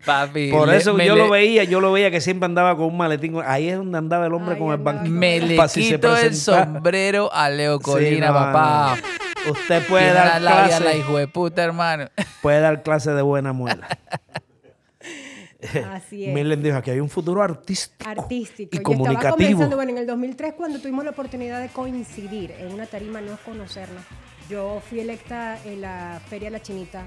Papi. 0.05 0.49
Por 0.49 0.67
le- 0.67 0.77
eso 0.77 0.93
me 0.95 1.05
yo 1.05 1.15
le- 1.15 1.23
lo 1.25 1.29
veía, 1.29 1.63
yo 1.63 1.79
lo 1.79 1.91
veía 1.91 2.09
que 2.09 2.21
siempre 2.21 2.45
andaba 2.47 2.75
con 2.75 2.87
un 2.87 2.97
maletín. 2.97 3.37
Ahí 3.45 3.69
es 3.69 3.77
donde 3.77 3.97
andaba 3.99 4.25
el 4.25 4.33
hombre 4.33 4.57
con 4.57 4.71
el 4.71 4.77
banquito. 4.77 5.13
Me 5.13 5.37
el 5.37 5.47
le 5.57 5.67
si 5.67 5.91
quito 5.91 6.17
el 6.17 6.35
sombrero 6.35 7.31
a 7.31 7.49
Leo 7.51 7.77
Sí, 7.77 7.83
Colina, 7.83 8.27
no, 8.29 8.33
papá. 8.33 8.95
no. 8.97 9.30
Usted 9.49 9.87
puede 9.87 10.13
la 10.13 10.25
dar 10.25 10.41
la 10.41 10.67
clase, 10.67 10.97
hijo 10.97 11.17
de 11.17 11.27
puta, 11.27 11.63
hermano. 11.63 12.09
puede 12.41 12.59
dar 12.59 12.83
clase 12.83 13.11
de 13.11 13.21
buena 13.21 13.53
muela. 13.53 13.87
Así 15.91 16.25
es. 16.25 16.33
Millen 16.33 16.63
dijo 16.63 16.81
que 16.81 16.91
hay 16.91 16.99
un 16.99 17.09
futuro 17.09 17.43
artístico, 17.43 18.09
artístico. 18.09 18.69
y 18.71 18.77
Yo 18.77 18.81
estaba 18.81 18.97
comunicativo. 18.97 19.35
comenzando, 19.35 19.75
bueno, 19.75 19.91
en 19.91 19.97
el 19.99 20.07
2003 20.07 20.53
cuando 20.53 20.79
tuvimos 20.79 21.05
la 21.05 21.11
oportunidad 21.11 21.61
de 21.61 21.69
coincidir 21.69 22.51
en 22.51 22.73
una 22.73 22.87
tarima, 22.87 23.21
no 23.21 23.37
conocernos. 23.45 24.03
Yo 24.49 24.81
fui 24.89 24.99
electa 24.99 25.59
en 25.65 25.81
la 25.81 26.19
Feria 26.27 26.47
de 26.47 26.51
la 26.51 26.61
Chinita 26.61 27.05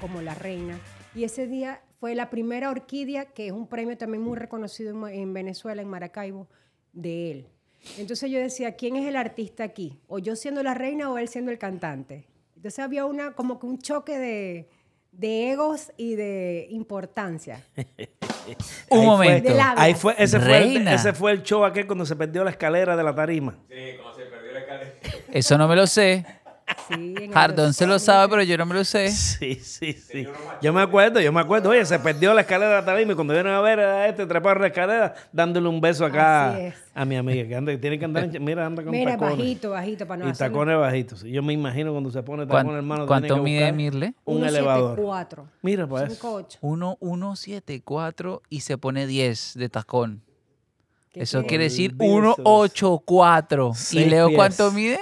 como 0.00 0.22
la 0.22 0.34
reina 0.34 0.78
y 1.14 1.24
ese 1.24 1.46
día 1.46 1.80
fue 1.98 2.14
la 2.14 2.30
primera 2.30 2.70
orquídea, 2.70 3.24
que 3.26 3.46
es 3.46 3.52
un 3.52 3.66
premio 3.66 3.96
también 3.96 4.22
muy 4.22 4.36
reconocido 4.36 5.08
en 5.08 5.32
Venezuela, 5.32 5.82
en 5.82 5.88
Maracaibo, 5.88 6.48
de 6.92 7.30
él. 7.30 7.48
Entonces 7.98 8.30
yo 8.30 8.38
decía, 8.38 8.76
¿quién 8.76 8.96
es 8.96 9.06
el 9.06 9.16
artista 9.16 9.64
aquí? 9.64 9.98
¿O 10.08 10.18
yo 10.18 10.36
siendo 10.36 10.62
la 10.62 10.74
reina 10.74 11.10
o 11.10 11.18
él 11.18 11.28
siendo 11.28 11.50
el 11.50 11.58
cantante? 11.58 12.26
Entonces 12.56 12.78
había 12.78 13.04
una, 13.04 13.32
como 13.32 13.58
que 13.58 13.66
un 13.66 13.78
choque 13.78 14.18
de, 14.18 14.68
de 15.12 15.50
egos 15.52 15.92
y 15.96 16.14
de 16.14 16.66
importancia. 16.70 17.62
Un 18.90 19.00
Ahí 19.00 19.06
momento. 19.06 19.50
Fue, 19.50 19.60
ahí 19.76 19.94
fue, 19.94 20.14
ese, 20.18 20.38
fue 20.38 20.62
el, 20.62 20.86
ese 20.86 21.12
fue 21.12 21.32
el 21.32 21.42
show 21.42 21.64
aquel 21.64 21.84
cuando 21.86 22.06
se 22.06 22.14
perdió 22.14 22.44
la 22.44 22.50
escalera 22.50 22.96
de 22.96 23.02
la 23.02 23.12
tarima. 23.12 23.58
Eso 25.32 25.58
no 25.58 25.66
me 25.66 25.74
lo 25.74 25.86
sé. 25.88 26.24
Sí, 26.88 27.14
Jardón 27.32 27.72
se 27.74 27.84
lo 27.86 27.94
2003. 27.94 28.02
sabe, 28.02 28.28
pero 28.30 28.42
yo 28.44 28.56
no 28.58 28.66
me 28.66 28.74
lo 28.74 28.84
sé. 28.84 29.10
Sí, 29.10 29.56
sí, 29.56 29.92
sí. 29.92 30.26
Yo 30.62 30.72
me 30.72 30.80
acuerdo, 30.82 31.20
yo 31.20 31.32
me 31.32 31.40
acuerdo. 31.40 31.70
Oye, 31.70 31.84
se 31.84 31.98
perdió 31.98 32.32
la 32.32 32.42
escalera 32.42 32.80
de 32.82 33.02
y 33.02 33.14
cuando 33.14 33.34
vienen 33.34 33.52
a 33.52 33.60
ver 33.60 33.80
a 33.80 34.08
este 34.08 34.24
trepar 34.26 34.60
la 34.60 34.68
escalera, 34.68 35.14
dándole 35.32 35.68
un 35.68 35.80
beso 35.80 36.04
acá 36.04 36.56
a 36.94 37.04
mi 37.04 37.16
amiga, 37.16 37.46
que 37.46 37.54
anda, 37.56 37.76
tiene 37.78 37.98
que 37.98 38.04
andar, 38.04 38.24
en- 38.24 38.44
mira, 38.44 38.64
anda 38.66 38.82
con 38.82 38.92
Mira, 38.92 39.12
tacones. 39.12 39.36
bajito, 39.38 39.70
bajito, 39.70 40.06
para 40.06 40.24
no 40.24 40.30
y 40.30 40.32
tacones 40.32 40.78
bajitos. 40.78 41.22
Yo 41.24 41.42
me 41.42 41.52
imagino 41.52 41.92
cuando 41.92 42.10
se 42.10 42.22
pone 42.22 42.46
¿Cuán- 42.46 42.64
tacones, 42.66 42.78
hermano, 42.78 43.06
¿Cuánto 43.06 43.36
mide 43.42 43.72
Mirle? 43.72 44.14
Un 44.24 44.44
elevador. 44.44 44.96
174. 44.96 45.48
Mira, 45.62 45.86
pues. 45.86 46.02
58. 46.12 46.58
1, 46.62 46.96
1, 47.00 47.36
7, 47.36 47.82
4 47.84 48.42
y 48.48 48.60
se 48.60 48.78
pone 48.78 49.06
10 49.06 49.54
de 49.56 49.68
tacón. 49.68 50.22
¿Qué 51.12 51.22
Eso 51.22 51.44
quiere 51.44 51.64
decir 51.64 51.92
Olvídese 51.92 52.12
1, 52.14 52.34
de 52.36 52.42
8, 52.44 53.02
4. 53.04 53.72
¿Y 53.92 54.04
Leo 54.04 54.28
pies. 54.28 54.36
cuánto 54.36 54.70
mide? 54.70 55.00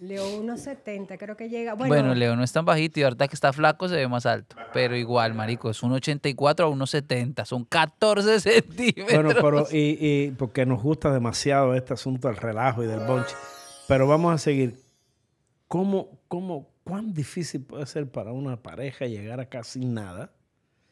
Leo 0.00 0.24
170, 0.26 1.18
creo 1.18 1.36
que 1.36 1.48
llega. 1.48 1.74
Bueno, 1.74 1.94
Bueno, 1.94 2.14
Leo 2.14 2.36
no 2.36 2.42
es 2.42 2.52
tan 2.52 2.64
bajito 2.64 3.00
y 3.00 3.02
ahorita 3.02 3.28
que 3.28 3.34
está 3.34 3.52
flaco 3.52 3.88
se 3.88 3.96
ve 3.96 4.08
más 4.08 4.26
alto. 4.26 4.56
Pero 4.72 4.96
igual, 4.96 5.34
marico, 5.34 5.70
es 5.70 5.82
1,84 5.82 6.60
a 6.60 6.68
1,70. 6.68 7.44
Son 7.44 7.64
14 7.64 8.40
centímetros. 8.62 9.12
Bueno, 9.12 9.30
pero 9.40 9.66
y, 9.70 9.98
y 10.00 10.30
porque 10.32 10.66
nos 10.66 10.82
gusta 10.82 11.12
demasiado 11.12 11.74
este 11.74 11.94
asunto 11.94 12.28
del 12.28 12.36
relajo 12.36 12.82
y 12.82 12.86
del 12.86 13.00
bonche. 13.00 13.34
Pero 13.88 14.06
vamos 14.06 14.34
a 14.34 14.38
seguir. 14.38 14.80
¿Cómo, 15.68 16.20
cómo, 16.28 16.68
cuán 16.84 17.12
difícil 17.12 17.62
puede 17.62 17.86
ser 17.86 18.08
para 18.10 18.32
una 18.32 18.56
pareja 18.62 19.06
llegar 19.06 19.40
acá 19.40 19.64
sin 19.64 19.94
nada? 19.94 20.30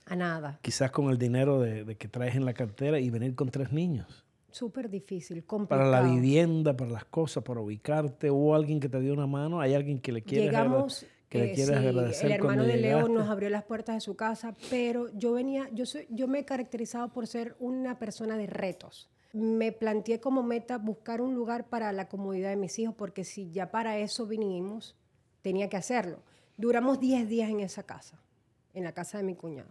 a 0.06 0.16
nada. 0.16 0.58
Quizás 0.60 0.90
con 0.90 1.08
el 1.10 1.18
dinero 1.18 1.60
de, 1.60 1.84
de 1.84 1.96
que 1.96 2.08
traes 2.08 2.34
en 2.34 2.44
la 2.44 2.52
cartera 2.52 2.98
y 3.00 3.08
venir 3.10 3.34
con 3.34 3.48
tres 3.48 3.72
niños. 3.72 4.23
Súper 4.54 4.88
difícil, 4.88 5.38
Para 5.42 5.46
complicado. 5.48 5.90
la 5.90 6.02
vivienda, 6.02 6.76
para 6.76 6.92
las 6.92 7.04
cosas, 7.06 7.42
para 7.42 7.60
ubicarte. 7.60 8.30
¿Hubo 8.30 8.54
alguien 8.54 8.78
que 8.78 8.88
te 8.88 9.00
dio 9.00 9.12
una 9.12 9.26
mano? 9.26 9.60
¿Hay 9.60 9.74
alguien 9.74 9.98
que 9.98 10.12
le 10.12 10.22
quiere 10.22 10.44
Llegamos, 10.44 11.04
que 11.28 11.38
le 11.38 11.44
eh, 11.50 11.54
quieres 11.56 11.76
sí, 11.76 11.86
agradecer 11.86 12.26
el 12.26 12.32
hermano 12.34 12.62
de 12.62 12.76
Leo 12.76 13.08
nos 13.08 13.28
abrió 13.28 13.50
las 13.50 13.64
puertas 13.64 13.96
de 13.96 14.00
su 14.00 14.14
casa, 14.14 14.54
pero 14.70 15.08
yo 15.16 15.32
venía, 15.32 15.68
yo 15.72 15.86
soy, 15.86 16.06
yo 16.08 16.28
me 16.28 16.38
he 16.38 16.44
caracterizado 16.44 17.12
por 17.12 17.26
ser 17.26 17.56
una 17.58 17.98
persona 17.98 18.36
de 18.36 18.46
retos. 18.46 19.10
Me 19.32 19.72
planteé 19.72 20.20
como 20.20 20.44
meta 20.44 20.78
buscar 20.78 21.20
un 21.20 21.34
lugar 21.34 21.68
para 21.68 21.90
la 21.90 22.08
comodidad 22.08 22.50
de 22.50 22.56
mis 22.56 22.78
hijos, 22.78 22.94
porque 22.96 23.24
si 23.24 23.50
ya 23.50 23.72
para 23.72 23.98
eso 23.98 24.24
vinimos, 24.24 24.94
tenía 25.42 25.68
que 25.68 25.76
hacerlo. 25.76 26.22
Duramos 26.56 27.00
10 27.00 27.28
días 27.28 27.50
en 27.50 27.58
esa 27.58 27.82
casa, 27.82 28.22
en 28.72 28.84
la 28.84 28.92
casa 28.92 29.18
de 29.18 29.24
mi 29.24 29.34
cuñado. 29.34 29.70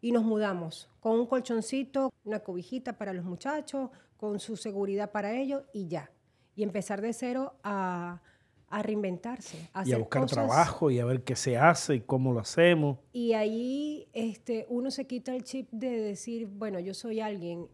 Y 0.00 0.12
nos 0.12 0.22
mudamos 0.22 0.88
con 1.00 1.18
un 1.18 1.26
colchoncito, 1.26 2.12
una 2.24 2.40
cobijita 2.40 2.92
para 2.92 3.12
los 3.12 3.24
muchachos, 3.24 3.90
con 4.22 4.38
su 4.38 4.56
seguridad 4.56 5.10
para 5.10 5.36
ellos 5.36 5.64
y 5.72 5.88
ya. 5.88 6.12
Y 6.54 6.62
empezar 6.62 7.00
de 7.00 7.12
cero 7.12 7.56
a, 7.64 8.22
a 8.68 8.82
reinventarse. 8.84 9.56
A 9.72 9.80
y 9.80 9.80
a 9.80 9.80
hacer 9.80 9.98
buscar 9.98 10.22
cosas. 10.22 10.36
trabajo 10.38 10.92
y 10.92 11.00
a 11.00 11.04
ver 11.04 11.24
qué 11.24 11.34
se 11.34 11.56
hace 11.58 11.96
y 11.96 12.00
cómo 12.02 12.32
lo 12.32 12.38
hacemos. 12.38 12.98
Y 13.12 13.32
ahí 13.32 14.06
este, 14.12 14.64
uno 14.68 14.92
se 14.92 15.08
quita 15.08 15.34
el 15.34 15.42
chip 15.42 15.68
de 15.72 15.90
decir, 16.00 16.46
bueno, 16.46 16.78
yo 16.78 16.94
soy 16.94 17.18
alguien 17.18 17.66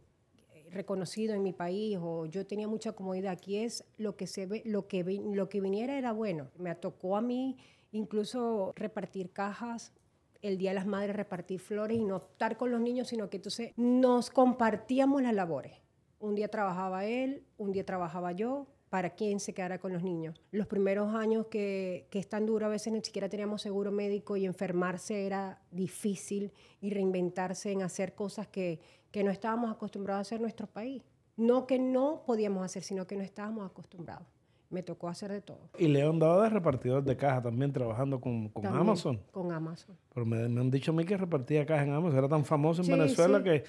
reconocido 0.71 1.35
en 1.35 1.43
mi 1.43 1.53
país 1.53 1.99
o 2.01 2.25
yo 2.25 2.47
tenía 2.47 2.67
mucha 2.67 2.93
comodidad. 2.93 3.33
Aquí 3.33 3.59
es 3.59 3.85
lo 3.99 4.17
que 4.17 4.27
se 4.27 4.47
ve, 4.47 4.63
lo 4.65 4.89
que, 4.89 5.03
vi- 5.03 5.21
lo 5.35 5.51
que 5.51 5.61
viniera 5.61 5.99
era 5.99 6.13
bueno. 6.13 6.49
Me 6.57 6.75
tocó 6.75 7.19
a 7.19 7.21
mí 7.21 7.59
incluso 7.93 8.73
repartir 8.75 9.33
cajas, 9.33 9.93
el 10.41 10.57
Día 10.57 10.71
de 10.71 10.77
las 10.77 10.87
Madres 10.87 11.15
repartir 11.15 11.61
flores 11.61 11.99
y 11.99 12.05
no 12.05 12.17
estar 12.19 12.57
con 12.57 12.71
los 12.71 12.81
niños, 12.81 13.09
sino 13.09 13.29
que 13.29 13.37
entonces 13.37 13.73
nos 13.77 14.31
compartíamos 14.31 15.21
las 15.21 15.35
labores. 15.35 15.73
Un 16.21 16.35
día 16.35 16.49
trabajaba 16.49 17.05
él, 17.05 17.45
un 17.57 17.73
día 17.73 17.85
trabajaba 17.85 18.33
yo, 18.33 18.67
para 18.91 19.11
quien 19.11 19.39
se 19.39 19.53
quedara 19.53 19.79
con 19.79 19.93
los 19.93 20.03
niños. 20.03 20.41
Los 20.51 20.67
primeros 20.67 21.15
años 21.15 21.47
que, 21.47 22.07
que 22.11 22.19
es 22.19 22.29
tan 22.29 22.47
duro, 22.47 22.67
a 22.67 22.71
veces 22.71 22.93
ni 22.93 23.01
siquiera 23.03 23.29
teníamos 23.29 23.63
seguro 23.63 23.93
médico 23.93 24.37
y 24.37 24.47
enfermarse 24.47 25.27
era 25.27 25.61
difícil 25.71 26.53
y 26.81 26.91
reinventarse 26.91 27.71
en 27.71 27.83
hacer 27.83 28.15
cosas 28.15 28.47
que, 28.49 28.81
que 29.11 29.25
no 29.25 29.31
estábamos 29.31 29.71
acostumbrados 29.71 30.21
a 30.21 30.23
hacer 30.23 30.37
en 30.37 30.43
nuestro 30.43 30.67
país. 30.67 31.03
No 31.37 31.67
que 31.67 31.79
no 31.79 32.23
podíamos 32.27 32.65
hacer, 32.65 32.83
sino 32.83 33.07
que 33.07 33.17
no 33.17 33.23
estábamos 33.23 33.69
acostumbrados. 33.71 34.27
Me 34.71 34.83
tocó 34.83 35.09
hacer 35.09 35.33
de 35.33 35.41
todo. 35.41 35.71
Y 35.79 35.89
Leo 35.89 36.11
andaba 36.11 36.43
de 36.43 36.51
repartidor 36.51 37.03
de 37.03 37.17
caja 37.17 37.41
también, 37.41 37.73
trabajando 37.73 38.21
con, 38.21 38.51
con 38.51 38.63
También 38.63 38.83
Amazon. 38.83 39.19
Con 39.33 39.51
Amazon. 39.51 39.97
Pero 40.13 40.27
me, 40.27 40.47
me 40.47 40.61
han 40.61 40.71
dicho 40.71 40.91
a 40.91 40.95
mí 40.95 41.07
que 41.07 41.17
repartía 41.17 41.65
cajas 41.65 41.87
en 41.87 41.95
Amazon. 41.95 42.19
Era 42.19 42.29
tan 42.29 42.45
famoso 42.45 42.83
en 42.83 42.87
Sí, 42.87 42.93
Venezuela 42.93 43.39
sí. 43.39 43.45
que 43.45 43.65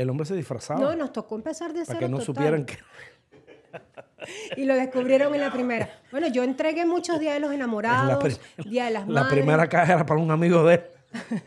el, 0.00 0.10
hombre 0.10 0.26
se 0.26 0.36
disfrazaba. 0.36 0.78
No, 0.80 0.94
nos 0.94 1.12
tocó 1.12 1.34
empezar 1.34 1.72
de 1.72 1.80
cero 1.84 1.86
para 1.86 1.98
que 1.98 2.08
no 2.08 2.18
total. 2.18 2.34
supieran 2.34 2.64
que... 2.66 2.78
y 4.56 4.64
lo 4.64 4.76
descubrieron 4.76 5.34
en 5.34 5.40
la 5.40 5.52
primera. 5.52 5.90
Bueno, 6.12 6.28
yo 6.28 6.44
entregué 6.44 6.86
muchos 6.86 7.18
días 7.18 7.34
de 7.34 7.40
los 7.40 7.50
enamorados, 7.52 8.40
Día 8.64 8.84
de 8.84 8.92
las 8.92 9.08
La 9.08 9.22
Madres. 9.22 9.38
primera 9.40 9.68
caja 9.68 9.94
era 9.94 10.06
para 10.06 10.20
un 10.20 10.30
amigo 10.30 10.62
de 10.64 10.74
él. 10.74 10.82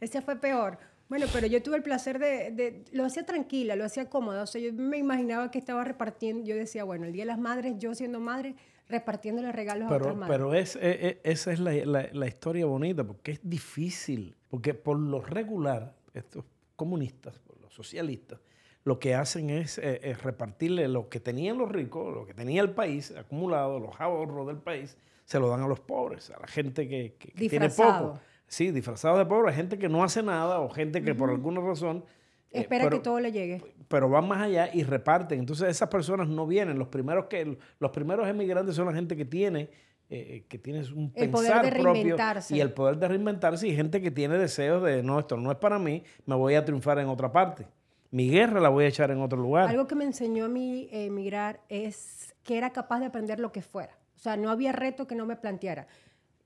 Ese 0.00 0.22
fue 0.22 0.36
peor. 0.36 0.78
Bueno, 1.14 1.28
pero 1.32 1.46
yo 1.46 1.62
tuve 1.62 1.76
el 1.76 1.84
placer 1.84 2.18
de, 2.18 2.50
de- 2.50 2.84
Lo 2.90 3.04
hacía 3.04 3.24
tranquila, 3.24 3.76
lo 3.76 3.84
hacía 3.84 4.10
cómoda. 4.10 4.42
O 4.42 4.46
sea, 4.48 4.60
yo 4.60 4.72
me 4.72 4.98
imaginaba 4.98 5.48
que 5.52 5.60
estaba 5.60 5.84
repartiendo... 5.84 6.44
Yo 6.44 6.56
decía, 6.56 6.82
bueno, 6.82 7.06
el 7.06 7.12
Día 7.12 7.22
de 7.22 7.26
las 7.28 7.38
Madres, 7.38 7.74
yo 7.78 7.94
siendo 7.94 8.18
madre, 8.18 8.56
repartiéndole 8.88 9.52
regalos 9.52 9.84
a 9.84 9.94
otras 9.94 10.02
Pero, 10.02 10.16
madres. 10.16 10.36
pero 10.36 10.54
es, 10.54 10.74
e- 10.74 11.06
e- 11.06 11.20
esa 11.22 11.52
es 11.52 11.60
la, 11.60 11.72
la- 11.72 12.08
la 12.12 12.26
historia 12.26 12.66
bonita, 12.66 13.04
porque 13.04 13.30
es 13.30 13.40
difícil. 13.44 14.34
Porque 14.50 14.74
por 14.74 14.98
lo 14.98 15.20
regular, 15.20 15.94
estos 16.14 16.44
comunistas, 16.74 17.40
los 17.62 17.72
socialistas, 17.72 18.40
lo 18.82 18.98
que 18.98 19.14
hacen 19.14 19.50
es, 19.50 19.78
es 19.78 20.20
repartirle 20.20 20.88
lo 20.88 21.08
que 21.08 21.20
tenían 21.20 21.58
los 21.58 21.70
ricos, 21.70 22.12
lo 22.12 22.26
que 22.26 22.34
tenía 22.34 22.60
el 22.60 22.70
país 22.70 23.12
acumulado, 23.16 23.78
los 23.78 24.00
ahorros 24.00 24.48
del 24.48 24.58
país, 24.58 24.98
se 25.24 25.38
lo 25.38 25.48
dan 25.48 25.60
a 25.62 25.68
los 25.68 25.78
pobres, 25.78 26.30
a 26.30 26.40
la 26.40 26.48
gente 26.48 26.88
que, 26.88 27.14
que- 27.20 27.30
que 27.30 27.48
tiene 27.48 27.70
poco. 27.70 28.18
Sí, 28.46 28.70
disfrazado 28.70 29.18
de 29.18 29.26
pobre, 29.26 29.52
gente 29.52 29.78
que 29.78 29.88
no 29.88 30.04
hace 30.04 30.22
nada 30.22 30.60
o 30.60 30.68
gente 30.68 31.02
que 31.02 31.14
por 31.14 31.30
alguna 31.30 31.60
razón... 31.60 32.04
eh, 32.50 32.60
Espera 32.60 32.84
pero- 32.84 32.96
que 32.98 33.02
todo 33.02 33.18
le 33.20 33.32
llegue. 33.32 33.62
pero 33.88 34.08
van 34.08 34.28
más 34.28 34.42
allá 34.42 34.70
y 34.72 34.82
reparten. 34.84 35.40
Entonces 35.40 35.68
esas 35.68 35.88
personas 35.88 36.28
no 36.28 36.46
vienen. 36.46 36.78
Los 36.78 36.88
primeros 36.88 37.26
que 37.26 37.58
los 37.80 37.90
primeros 37.90 38.28
emigrantes 38.28 38.74
son 38.76 38.86
la 38.86 38.92
gente 38.94 39.16
que 39.16 39.24
tiene 39.24 39.70
eh, 40.10 40.44
que 40.48 40.58
tiene 40.58 40.80
un 40.92 41.10
El 41.14 41.30
poder 41.30 41.50
pensar 41.52 41.64
de 41.64 41.70
propio 41.72 41.92
reinventarse. 41.94 42.54
y 42.56 42.60
el 42.60 42.72
poder 42.72 42.98
de 42.98 43.08
reinventarse 43.08 43.66
y 43.66 43.74
gente 43.74 44.02
que 44.02 44.10
tiene 44.10 44.36
deseos 44.36 44.82
de 44.82 45.02
no 45.02 45.18
esto 45.18 45.36
no 45.38 45.50
es 45.50 45.56
para 45.56 45.78
mí, 45.78 46.04
me 46.26 46.34
voy 46.34 46.54
a 46.54 46.64
triunfar 46.64 46.98
en 46.98 47.08
otra 47.08 47.32
parte. 47.32 47.66
Mi 48.10 48.28
guerra 48.28 48.60
la 48.60 48.68
voy 48.68 48.84
a 48.84 48.88
echar 48.88 49.10
en 49.10 49.20
otro 49.22 49.40
lugar. 49.40 49.66
Algo 49.68 49.86
que 49.88 49.94
me 49.96 50.04
enseñó 50.04 50.44
a 50.44 50.48
mí 50.48 50.88
eh, 50.92 51.06
emigrar 51.06 51.60
es 51.70 52.34
que 52.44 52.58
era 52.58 52.70
capaz 52.70 53.00
de 53.00 53.06
aprender 53.06 53.40
lo 53.40 53.50
que 53.50 53.62
fuera. 53.62 53.98
O 54.14 54.18
sea, 54.20 54.36
no 54.36 54.50
había 54.50 54.72
reto 54.72 55.06
que 55.06 55.14
no 55.16 55.24
me 55.26 55.36
planteara. 55.36 55.88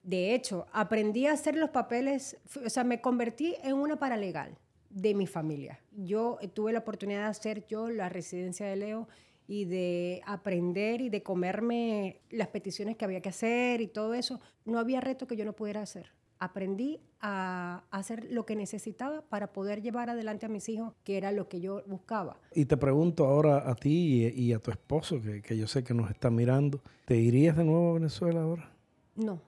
De 0.02 0.34
hecho, 0.34 0.66
aprendí 0.72 1.26
a 1.26 1.32
hacer 1.32 1.56
los 1.56 1.70
papeles, 1.70 2.38
o 2.64 2.70
sea, 2.70 2.84
me 2.84 3.00
convertí 3.00 3.56
en 3.62 3.74
una 3.74 3.98
paralegal 3.98 4.56
de 4.90 5.14
mi 5.14 5.26
familia. 5.26 5.80
Yo 5.92 6.38
eh, 6.40 6.48
tuve 6.48 6.72
la 6.72 6.80
oportunidad 6.80 7.20
de 7.20 7.26
hacer 7.26 7.66
yo 7.66 7.90
la 7.90 8.08
residencia 8.08 8.66
de 8.66 8.76
Leo 8.76 9.08
y 9.46 9.64
de 9.64 10.22
aprender 10.26 11.00
y 11.00 11.08
de 11.08 11.22
comerme 11.22 12.20
las 12.30 12.48
peticiones 12.48 12.96
que 12.96 13.04
había 13.04 13.20
que 13.20 13.30
hacer 13.30 13.80
y 13.80 13.88
todo 13.88 14.14
eso. 14.14 14.40
No 14.64 14.78
había 14.78 15.00
reto 15.00 15.26
que 15.26 15.36
yo 15.36 15.44
no 15.44 15.54
pudiera 15.54 15.82
hacer. 15.82 16.12
Aprendí 16.38 17.00
a 17.20 17.82
hacer 17.90 18.30
lo 18.30 18.46
que 18.46 18.54
necesitaba 18.54 19.22
para 19.22 19.52
poder 19.52 19.82
llevar 19.82 20.08
adelante 20.10 20.46
a 20.46 20.48
mis 20.48 20.68
hijos, 20.68 20.94
que 21.02 21.16
era 21.16 21.32
lo 21.32 21.48
que 21.48 21.60
yo 21.60 21.82
buscaba. 21.86 22.38
Y 22.54 22.66
te 22.66 22.76
pregunto 22.76 23.26
ahora 23.26 23.68
a 23.68 23.74
ti 23.74 24.32
y, 24.34 24.42
y 24.42 24.52
a 24.52 24.60
tu 24.60 24.70
esposo, 24.70 25.20
que, 25.20 25.42
que 25.42 25.56
yo 25.56 25.66
sé 25.66 25.82
que 25.82 25.94
nos 25.94 26.10
está 26.10 26.30
mirando, 26.30 26.80
¿te 27.06 27.16
irías 27.16 27.56
de 27.56 27.64
nuevo 27.64 27.90
a 27.90 27.94
Venezuela 27.94 28.42
ahora? 28.42 28.70
No. 29.16 29.47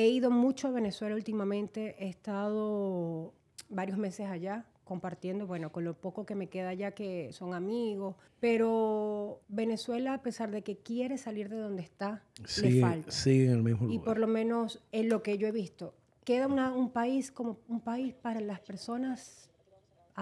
He 0.00 0.06
ido 0.10 0.30
mucho 0.30 0.68
a 0.68 0.70
Venezuela 0.70 1.16
últimamente. 1.16 1.96
He 1.98 2.08
estado 2.08 3.34
varios 3.68 3.98
meses 3.98 4.28
allá 4.28 4.64
compartiendo, 4.84 5.44
bueno, 5.46 5.72
con 5.72 5.82
lo 5.84 5.94
poco 5.94 6.24
que 6.24 6.36
me 6.36 6.46
queda 6.48 6.68
allá 6.68 6.92
que 6.92 7.32
son 7.32 7.52
amigos. 7.52 8.14
Pero 8.38 9.40
Venezuela, 9.48 10.14
a 10.14 10.22
pesar 10.22 10.52
de 10.52 10.62
que 10.62 10.78
quiere 10.78 11.18
salir 11.18 11.48
de 11.48 11.56
donde 11.56 11.82
está, 11.82 12.22
le 12.62 12.80
falta. 12.80 13.10
sigue 13.10 13.46
en 13.46 13.50
el 13.54 13.62
mismo 13.64 13.86
Y 13.88 13.94
lugar. 13.94 14.04
por 14.04 14.18
lo 14.20 14.28
menos 14.28 14.80
en 14.92 15.08
lo 15.08 15.24
que 15.24 15.36
yo 15.36 15.48
he 15.48 15.52
visto, 15.52 15.94
queda 16.24 16.46
una- 16.46 16.72
un 16.72 16.90
país 16.90 17.32
como 17.32 17.58
un 17.66 17.80
país 17.80 18.14
para 18.14 18.40
las 18.40 18.60
personas 18.60 19.47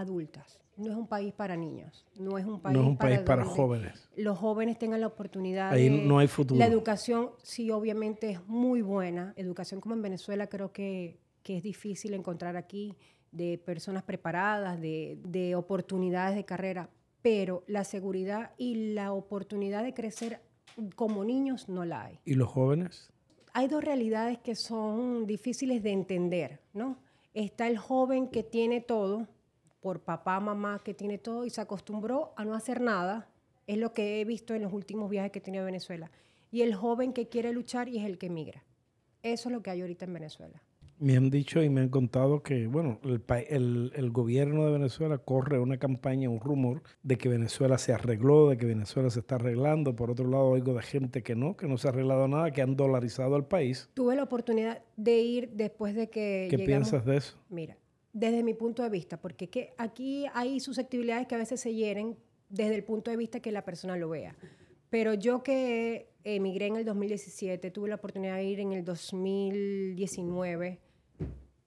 adultas. 0.01 0.59
No 0.77 0.91
es 0.91 0.97
un 0.97 1.07
país 1.07 1.33
para 1.33 1.57
niños. 1.57 2.05
No 2.19 2.37
es 2.37 2.45
un 2.45 2.61
país, 2.61 2.77
no 2.77 2.83
es 2.83 2.89
un 2.89 2.97
país 2.99 3.21
para 3.21 3.45
jóvenes. 3.45 4.09
los 4.15 4.39
jóvenes 4.39 4.79
tengan 4.79 5.01
la 5.01 5.07
oportunidad 5.07 5.73
Ahí 5.73 5.89
de- 5.89 6.05
no 6.05 6.19
hay 6.19 6.29
futuro. 6.29 6.59
La 6.59 6.67
educación, 6.67 7.31
sí, 7.43 7.71
obviamente 7.71 8.31
es 8.31 8.47
muy 8.47 8.83
buena. 8.83 9.33
Educación 9.37 9.81
como 9.81 9.95
en 9.95 10.03
Venezuela 10.03 10.49
creo 10.49 10.73
que, 10.73 11.19
que 11.43 11.57
es 11.57 11.63
difícil 11.63 12.13
encontrar 12.13 12.57
aquí 12.59 12.95
de 13.33 13.57
personas 13.59 14.03
preparadas, 14.03 14.79
de, 14.81 15.19
de 15.25 15.55
oportunidades 15.57 16.37
de 16.37 16.45
carrera, 16.45 16.91
pero 17.23 17.65
la 17.67 17.85
seguridad 17.85 18.51
y 18.59 18.93
la 18.93 19.13
oportunidad 19.15 19.83
de 19.83 19.95
crecer 19.95 20.41
como 20.95 21.25
niños 21.25 21.69
no 21.71 21.87
la 21.87 22.05
hay 22.05 22.21
¿Y 22.27 22.35
los 22.35 22.49
jóvenes? 22.51 23.11
hay 23.55 23.67
dos 23.69 23.83
realidades 23.83 24.39
que 24.39 24.55
son 24.55 25.27
difíciles 25.27 25.83
de 25.83 25.93
entender, 25.93 26.61
¿no? 26.75 26.99
Está 27.33 27.67
el 27.67 27.79
joven 27.79 28.29
que 28.29 28.43
tiene 28.43 28.81
todo, 28.83 29.27
por 29.87 30.01
papá, 30.01 30.41
mamá, 30.41 30.81
que 30.85 30.95
tiene 30.95 31.17
todo 31.17 31.45
y 31.45 31.51
se 31.51 31.61
acostumbró 31.61 32.33
a 32.37 32.45
no 32.45 32.55
hacer 32.57 32.81
nada. 32.81 33.29
Es 33.69 33.79
lo 33.79 33.93
que 33.93 34.21
he 34.21 34.25
visto 34.25 34.53
en 34.53 34.63
los 34.63 34.73
últimos 34.73 35.09
viajes 35.09 35.31
que 35.31 35.39
he 35.39 35.43
tenido 35.43 35.63
a 35.63 35.67
Venezuela. 35.67 36.11
Y 36.51 36.63
el 36.63 36.75
joven 36.75 37.13
que 37.13 37.29
quiere 37.29 37.53
luchar 37.53 37.89
y 37.89 37.99
es 37.99 38.05
el 38.05 38.19
que 38.19 38.27
emigra. 38.27 38.65
Eso 39.23 39.49
es 39.49 39.53
lo 39.55 39.63
que 39.63 39.71
hay 39.71 39.83
ahorita 39.83 40.05
en 40.05 40.13
Venezuela. 40.15 40.61
Me 40.99 41.17
han 41.17 41.31
dicho 41.31 41.63
y 41.63 41.69
me 41.69 41.83
han 41.83 41.89
contado 41.89 42.43
que, 42.43 42.67
bueno, 42.67 42.99
el, 43.05 43.23
el- 43.49 43.93
el 43.95 44.11
gobierno 44.11 44.67
de 44.67 44.73
Venezuela 44.73 45.19
corre 45.19 45.61
una 45.61 45.79
campaña, 45.79 46.29
un 46.31 46.41
rumor 46.41 46.83
de 47.05 47.17
que 47.17 47.29
Venezuela 47.29 47.79
se 47.79 47.93
arregló, 47.93 48.49
de 48.51 48.57
que 48.59 48.67
Venezuela 48.67 49.09
se 49.11 49.21
está 49.21 49.37
arreglando. 49.37 49.95
Por 49.95 50.11
otro 50.11 50.27
lado, 50.29 50.47
oigo 50.49 50.75
de 50.75 50.83
gente 50.83 51.23
que 51.23 51.37
no, 51.37 51.57
que 51.57 51.69
no 51.69 51.79
se 51.79 51.87
ha 51.87 51.91
arreglado 51.93 52.27
nada, 52.27 52.51
que 52.51 52.61
han 52.61 52.75
dolarizado 52.75 53.37
el 53.37 53.45
país. 53.45 53.89
Tuve 53.95 54.17
la 54.17 54.25
oportunidad 54.25 54.83
de 54.97 55.21
ir 55.21 55.51
después 55.53 55.95
de 55.95 56.11
que 56.11 56.49
¿Qué 56.51 56.57
llegamos- 56.57 56.67
piensas 56.67 57.05
de 57.05 57.17
eso? 57.19 57.39
Mira, 57.51 57.77
desde 58.17 58.43
mi 58.43 58.55
punto 58.55 58.83
de 58.83 58.89
vista, 58.89 59.21
porque 59.21 59.51
que 59.51 59.75
aquí 59.77 60.25
hay 60.33 60.59
susceptibilidades 60.59 61.27
que 61.27 61.35
a 61.35 61.39
veces 61.39 61.61
se 61.61 61.75
hieren 61.75 62.17
desde 62.49 62.75
el 62.75 62.83
punto 62.83 63.11
de 63.11 63.19
vista 63.19 63.41
que 63.41 63.53
la 63.53 63.63
persona 63.63 63.95
lo 63.99 64.09
vea. 64.09 64.35
Pero 64.89 65.13
yo 65.13 65.43
que 65.43 66.09
emigré 66.25 66.69
en 66.69 66.77
el 66.77 66.87
2017, 66.87 67.71
tuve 67.71 67.91
la 67.91 67.97
oportunidad 67.97 68.37
de 68.37 68.45
ir 68.45 68.61
en 68.61 68.73
el 68.73 68.87
2019 68.87 70.81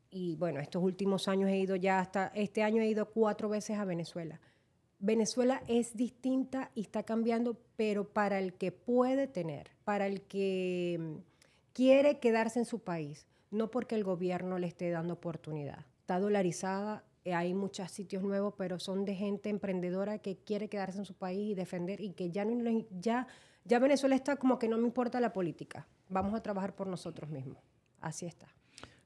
y 0.09 0.37
bueno, 0.37 0.59
estos 0.59 0.81
últimos 0.81 1.27
años 1.27 1.51
he 1.51 1.57
ido 1.57 1.75
ya 1.75 1.99
hasta, 1.99 2.31
este 2.33 2.63
año 2.63 2.81
he 2.81 2.87
ido 2.87 3.11
cuatro 3.11 3.47
veces 3.47 3.77
a 3.77 3.85
Venezuela. 3.85 4.41
Venezuela 4.97 5.61
es 5.67 5.95
distinta 5.95 6.71
y 6.73 6.81
está 6.81 7.03
cambiando, 7.03 7.59
pero 7.75 8.09
para 8.09 8.39
el 8.39 8.55
que 8.55 8.71
puede 8.71 9.27
tener, 9.27 9.69
para 9.83 10.07
el 10.07 10.23
que 10.23 10.97
mm, 10.99 11.15
quiere 11.73 12.17
quedarse 12.17 12.57
en 12.57 12.65
su 12.65 12.79
país, 12.79 13.27
no 13.51 13.69
porque 13.69 13.93
el 13.93 14.03
gobierno 14.03 14.57
le 14.57 14.65
esté 14.65 14.89
dando 14.89 15.13
oportunidad. 15.13 15.85
Está 16.09 16.19
dolarizada, 16.19 17.03
eh, 17.23 17.35
hay 17.35 17.53
muchos 17.53 17.91
sitios 17.91 18.23
nuevos, 18.23 18.55
pero 18.57 18.79
son 18.79 19.05
de 19.05 19.13
gente 19.13 19.51
emprendedora 19.51 20.17
que 20.17 20.37
quiere 20.37 20.67
quedarse 20.67 20.97
en 20.97 21.05
su 21.05 21.13
país 21.13 21.51
y 21.51 21.53
defender 21.53 22.01
y 22.01 22.13
que 22.13 22.31
ya, 22.31 22.45
no, 22.45 22.87
ya, 22.99 23.27
ya 23.63 23.77
Venezuela 23.77 24.15
está 24.15 24.35
como 24.37 24.57
que 24.57 24.67
no 24.67 24.79
me 24.79 24.85
importa 24.85 25.19
la 25.19 25.33
política, 25.33 25.87
vamos 26.09 26.33
a 26.33 26.41
trabajar 26.41 26.75
por 26.75 26.87
nosotros 26.87 27.29
mismos. 27.29 27.59
Así 28.01 28.25
está. 28.25 28.47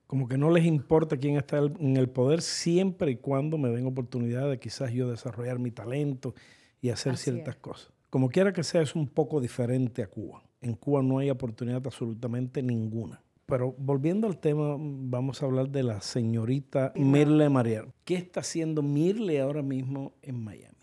Como 0.08 0.30
que 0.30 0.38
no 0.38 0.50
les 0.50 0.64
importa 0.64 1.18
quién 1.18 1.36
está 1.36 1.58
en 1.58 1.98
el 1.98 2.10
poder 2.10 2.42
siempre 2.42 3.12
y 3.12 3.18
cuando 3.18 3.58
me 3.58 3.68
den 3.68 3.86
oportunidad 3.86 4.50
de 4.50 4.58
quizás 4.58 4.94
yo 4.94 5.12
desarrollar 5.12 5.60
mi 5.60 5.72
talento 5.72 6.34
y 6.80 6.90
hacer 6.90 7.16
Así 7.16 7.32
ciertas 7.32 7.56
es. 7.56 7.62
cosas. 7.62 7.92
Como 8.10 8.30
quiera 8.30 8.54
que 8.54 8.64
sea, 8.64 8.82
es 8.82 8.96
un 8.96 9.10
poco 9.10 9.42
diferente 9.42 10.04
a 10.04 10.08
Cuba. 10.08 10.42
En 10.62 10.76
Cuba 10.76 11.04
no 11.04 11.18
hay 11.18 11.30
oportunidad 11.30 11.86
absolutamente 11.86 12.64
ninguna. 12.64 13.22
Pero 13.46 13.74
volviendo 13.78 14.28
al 14.28 14.38
tema, 14.40 14.76
vamos 14.80 15.42
a 15.42 15.46
hablar 15.46 15.70
de 15.70 15.84
la 15.84 16.02
señorita 16.02 16.94
Mirle 16.96 17.50
Mariel. 17.50 17.94
¿Qué 18.06 18.16
está 18.16 18.40
haciendo 18.40 18.82
Mirle 18.82 19.42
ahora 19.42 19.62
mismo 19.62 20.14
en 20.22 20.44
Miami? 20.44 20.74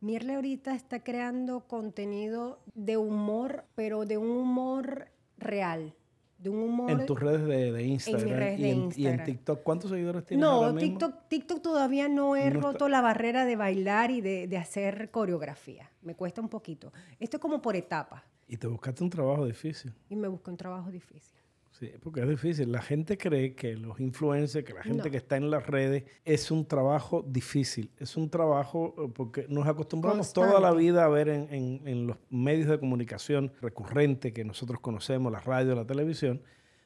Mirle 0.00 0.34
ahorita 0.34 0.74
está 0.74 1.02
creando 1.02 1.66
contenido 1.66 2.60
de 2.74 2.96
humor, 2.98 3.64
pero 3.74 4.04
de 4.04 4.18
un 4.18 4.30
humor 4.30 5.08
real, 5.38 5.94
de 6.38 6.50
un 6.50 6.58
humor... 6.58 6.90
En 6.90 7.06
tus 7.06 7.18
redes 7.18 7.46
de, 7.46 7.72
de 7.72 7.82
Instagram, 7.84 8.28
redes 8.28 8.58
y, 8.58 8.62
de 8.62 8.68
en, 8.70 8.76
y 8.76 8.80
en 8.80 8.84
Instagram. 8.84 9.24
TikTok. 9.24 9.62
¿Cuántos 9.62 9.90
seguidores 9.90 10.26
tienes 10.26 10.46
ahora 10.46 10.68
No, 10.68 10.74
mismo? 10.74 10.88
TikTok, 10.98 11.28
TikTok 11.28 11.62
todavía 11.62 12.08
no 12.10 12.36
he 12.36 12.50
No 12.50 12.56
está- 12.58 12.72
roto 12.72 12.88
la 12.90 13.00
barrera 13.00 13.46
de 13.46 13.56
bailar 13.56 14.10
y 14.10 14.20
de, 14.20 14.46
de 14.46 14.58
hacer 14.58 15.10
coreografía. 15.10 15.90
Me 16.02 16.14
cuesta 16.14 16.42
un 16.42 16.50
poquito. 16.50 16.92
Esto 17.18 17.38
es 17.38 17.40
como 17.40 17.62
por 17.62 17.74
etapas 17.74 18.22
Y 18.46 18.58
te 18.58 18.66
buscaste 18.66 19.02
un 19.02 19.08
trabajo 19.10 19.46
difícil. 19.46 19.94
y 20.10 20.14
me 20.14 20.28
busco 20.28 20.50
un 20.50 20.58
trabajo 20.58 20.90
difícil. 20.90 21.38
Sí, 21.78 21.90
porque 22.02 22.20
es 22.22 22.28
difícil. 22.28 22.72
La 22.72 22.80
gente 22.80 23.18
cree 23.18 23.54
que 23.54 23.76
los 23.76 24.00
influencers, 24.00 24.64
que 24.64 24.72
la 24.72 24.82
gente 24.82 25.04
No. 25.04 25.10
que 25.10 25.16
está 25.18 25.36
en 25.36 25.50
las 25.50 25.66
redes, 25.66 26.04
es 26.24 26.50
un 26.50 26.64
trabajo 26.66 27.22
difícil. 27.28 27.90
Es 27.98 28.16
un 28.16 28.30
trabajo 28.30 28.94
eh, 28.96 29.10
porque 29.14 29.44
nos 29.50 29.66
acostumbramos 29.66 30.32
toda 30.32 30.58
la 30.58 30.72
vida 30.72 31.04
a 31.04 31.08
ver 31.08 31.28
en, 31.28 31.52
en- 31.52 31.82
en 31.86 32.06
los 32.06 32.16
medios 32.30 32.68
de 32.68 32.78
comunicación 32.78 33.52
recurrentes 33.60 34.32
que 34.32 34.42
nosotros 34.42 34.80
conocemos, 34.80 35.30
la 35.30 35.40
radio, 35.40 35.74
la 35.74 35.84
televisión, 35.84 36.40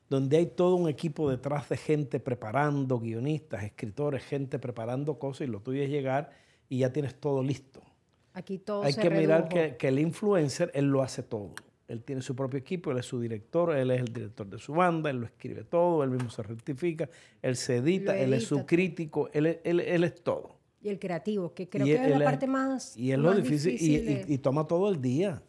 donde 0.09 0.39
hay 0.39 0.47
todo 0.47 0.75
un 0.75 0.89
equipo 0.89 1.31
detrás 1.31 1.69
de 1.69 1.77
gente 1.77 2.19
preparando, 2.19 2.99
guionistas, 2.99 3.63
escritores, 3.63 4.25
gente 4.25 4.59
preparando 4.59 5.21
cosas 5.21 5.47
y 5.47 5.51
lo 5.53 5.61
tuyo 5.61 5.83
es 5.85 5.89
llegar 5.89 6.33
y 6.69 6.79
ya 6.79 6.93
tienes 6.93 7.15
todo 7.15 7.45
listo. 7.45 7.81
Aquí 8.33 8.59
todo 8.59 8.83
Hay 8.83 8.93
se 8.93 9.03
que 9.03 9.11
mirar 9.11 9.49
que, 9.49 9.77
que 9.77 9.87
el 9.87 10.01
influencer, 10.01 10.73
él 10.75 10.87
lo 10.87 11.03
hace 11.03 11.23
todo. 11.23 11.55
Él 11.91 12.03
tiene 12.05 12.23
su 12.23 12.37
propio 12.37 12.59
equipo, 12.59 12.91
él 12.93 12.99
es 12.99 13.07
su 13.07 13.21
director, 13.21 13.75
él 13.77 13.91
es 13.91 14.01
el 14.01 14.13
director 14.13 14.47
de 14.47 14.59
su 14.59 14.73
banda, 14.75 15.11
él 15.11 15.17
lo 15.19 15.27
escribe 15.27 15.65
todo, 15.65 16.05
él 16.05 16.11
mismo 16.11 16.31
se 16.31 16.43
rectifica, 16.43 17.09
él 17.43 17.57
se 17.57 17.77
edita, 17.79 18.17
él 18.17 18.33
es 18.33 18.45
su 18.45 18.65
crítico, 18.65 19.29
él, 19.33 19.47
es- 19.47 19.59
él- 19.65 19.81
él 19.81 20.05
es 20.05 20.23
todo. 20.23 20.57
Y 20.83 20.89
el 20.89 20.99
creativo, 20.99 21.53
que 21.53 21.69
creo 21.69 21.85
Y 21.87 21.91
que 21.91 21.97
el- 22.05 22.13
es 22.13 22.19
la 22.21 22.25
parte 22.25 22.47
más, 22.47 22.97
Y 22.97 23.13
es 23.13 23.19
lo 23.19 23.35
difícil, 23.35 23.77
y, 23.79 23.99
de- 23.99 24.25
y- 24.29 24.35
y 24.35 24.39
toma 24.39 24.67
todo 24.67 24.89
el 24.89 25.01
día. 25.03 25.43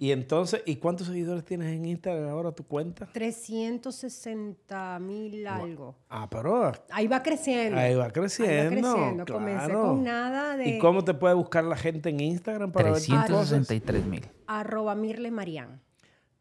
Y 0.00 0.12
entonces, 0.12 0.62
¿y 0.64 0.76
cuántos 0.76 1.08
seguidores 1.08 1.44
tienes 1.44 1.74
en 1.74 1.84
Instagram 1.84 2.28
ahora 2.28 2.52
tu 2.52 2.62
cuenta? 2.62 3.08
360 3.12 4.98
mil 5.00 5.46
algo. 5.46 5.96
Ah, 6.08 6.28
pero 6.30 6.72
Ahí 6.90 7.06
va 7.06 7.22
creciendo. 7.22 7.78
ahí 7.78 7.94
va 7.94 8.10
creciendo. 8.10 8.70
creciendo. 8.92 9.24
Comencé 9.26 9.64
claro. 9.66 9.82
con 9.88 10.04
nada 10.04 10.56
de 10.56 10.68
¿Y 10.68 10.78
cómo 10.78 11.02
te 11.04 11.14
puede 11.14 11.34
buscar 11.34 11.64
la 11.64 11.76
gente 11.76 12.10
en 12.10 12.20
Instagram 12.20 12.70
para 12.72 12.92
ver 12.92 12.98
tus 13.02 13.08
cosas? 13.08 13.26
363 13.26 14.06
mil. 14.06 14.24
arroba 14.46 14.94
Mirle 14.94 15.30
Marián, 15.30 15.80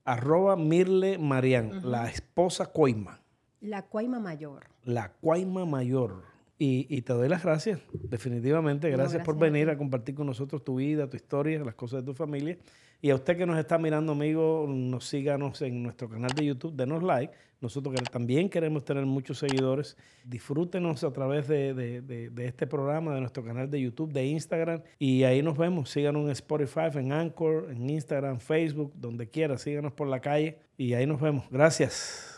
Arroba 0.08 0.56
Mirle 0.56 1.18
Marián, 1.18 1.82
la 1.84 2.08
esposa 2.08 2.68
Coima, 2.72 3.20
la 3.60 3.82
Cuaima 3.82 4.22
Mayor. 4.22 4.68
la 4.86 5.12
Cuaima 5.12 5.66
Mayor. 5.66 6.24
Y, 6.60 6.88
y 6.90 7.02
te 7.04 7.14
doy 7.14 7.30
las 7.30 7.44
gracias, 7.44 7.80
definitivamente. 7.94 8.90
No, 8.90 8.98
Gracias, 8.98 9.24
por 9.24 9.36
a 9.36 9.40
venir 9.40 9.68
ti. 9.68 9.72
a 9.74 9.78
compartir 9.78 10.16
con 10.16 10.26
nosotros 10.26 10.64
tu 10.64 10.76
vida, 10.78 11.08
tu 11.08 11.16
historia, 11.16 11.60
las 11.64 11.76
cosas 11.76 12.02
de 12.02 12.06
tu 12.08 12.14
familia. 12.16 12.58
Y 13.00 13.12
a 13.12 13.16
usted 13.16 13.38
que 13.38 13.46
nos 13.46 13.60
está 13.60 13.78
mirando, 13.78 14.14
amigo, 14.14 14.66
nos 14.68 15.06
síganos 15.06 15.62
en 15.62 15.84
nuestro 15.84 16.10
canal 16.10 16.32
de 16.36 16.46
YouTube, 16.46 16.74
denos 16.76 17.04
like. 17.04 17.32
Nosotros 17.62 17.94
también 18.12 18.50
queremos 18.50 18.84
tener 18.86 19.06
muchos 19.06 19.38
seguidores. 19.38 19.98
Disfrútenos 20.24 21.04
a 21.04 21.12
través 21.14 21.48
de, 21.48 21.76
de- 21.76 22.02
de- 22.02 22.30
de 22.32 22.46
este 22.48 22.66
programa, 22.66 23.14
de 23.14 23.20
nuestro 23.22 23.44
canal 23.44 23.70
de 23.70 23.80
YouTube, 23.80 24.12
de 24.12 24.26
Instagram. 24.26 24.82
Y 24.98 25.24
ahí 25.26 25.44
nos 25.44 25.60
vemos. 25.60 25.92
Síganos 25.92 26.26
en 26.26 26.32
Spotify, 26.32 26.90
en 26.96 27.12
Anchor, 27.12 27.68
en 27.70 27.88
Instagram, 27.88 28.40
Facebook, 28.40 28.92
donde 28.96 29.30
quiera. 29.30 29.60
Síganos 29.60 29.94
por 29.94 30.08
la 30.08 30.20
calle. 30.20 30.58
Y 30.76 30.94
ahí 30.94 31.06
nos 31.06 31.22
vemos. 31.22 31.46
Gracias. 31.52 32.37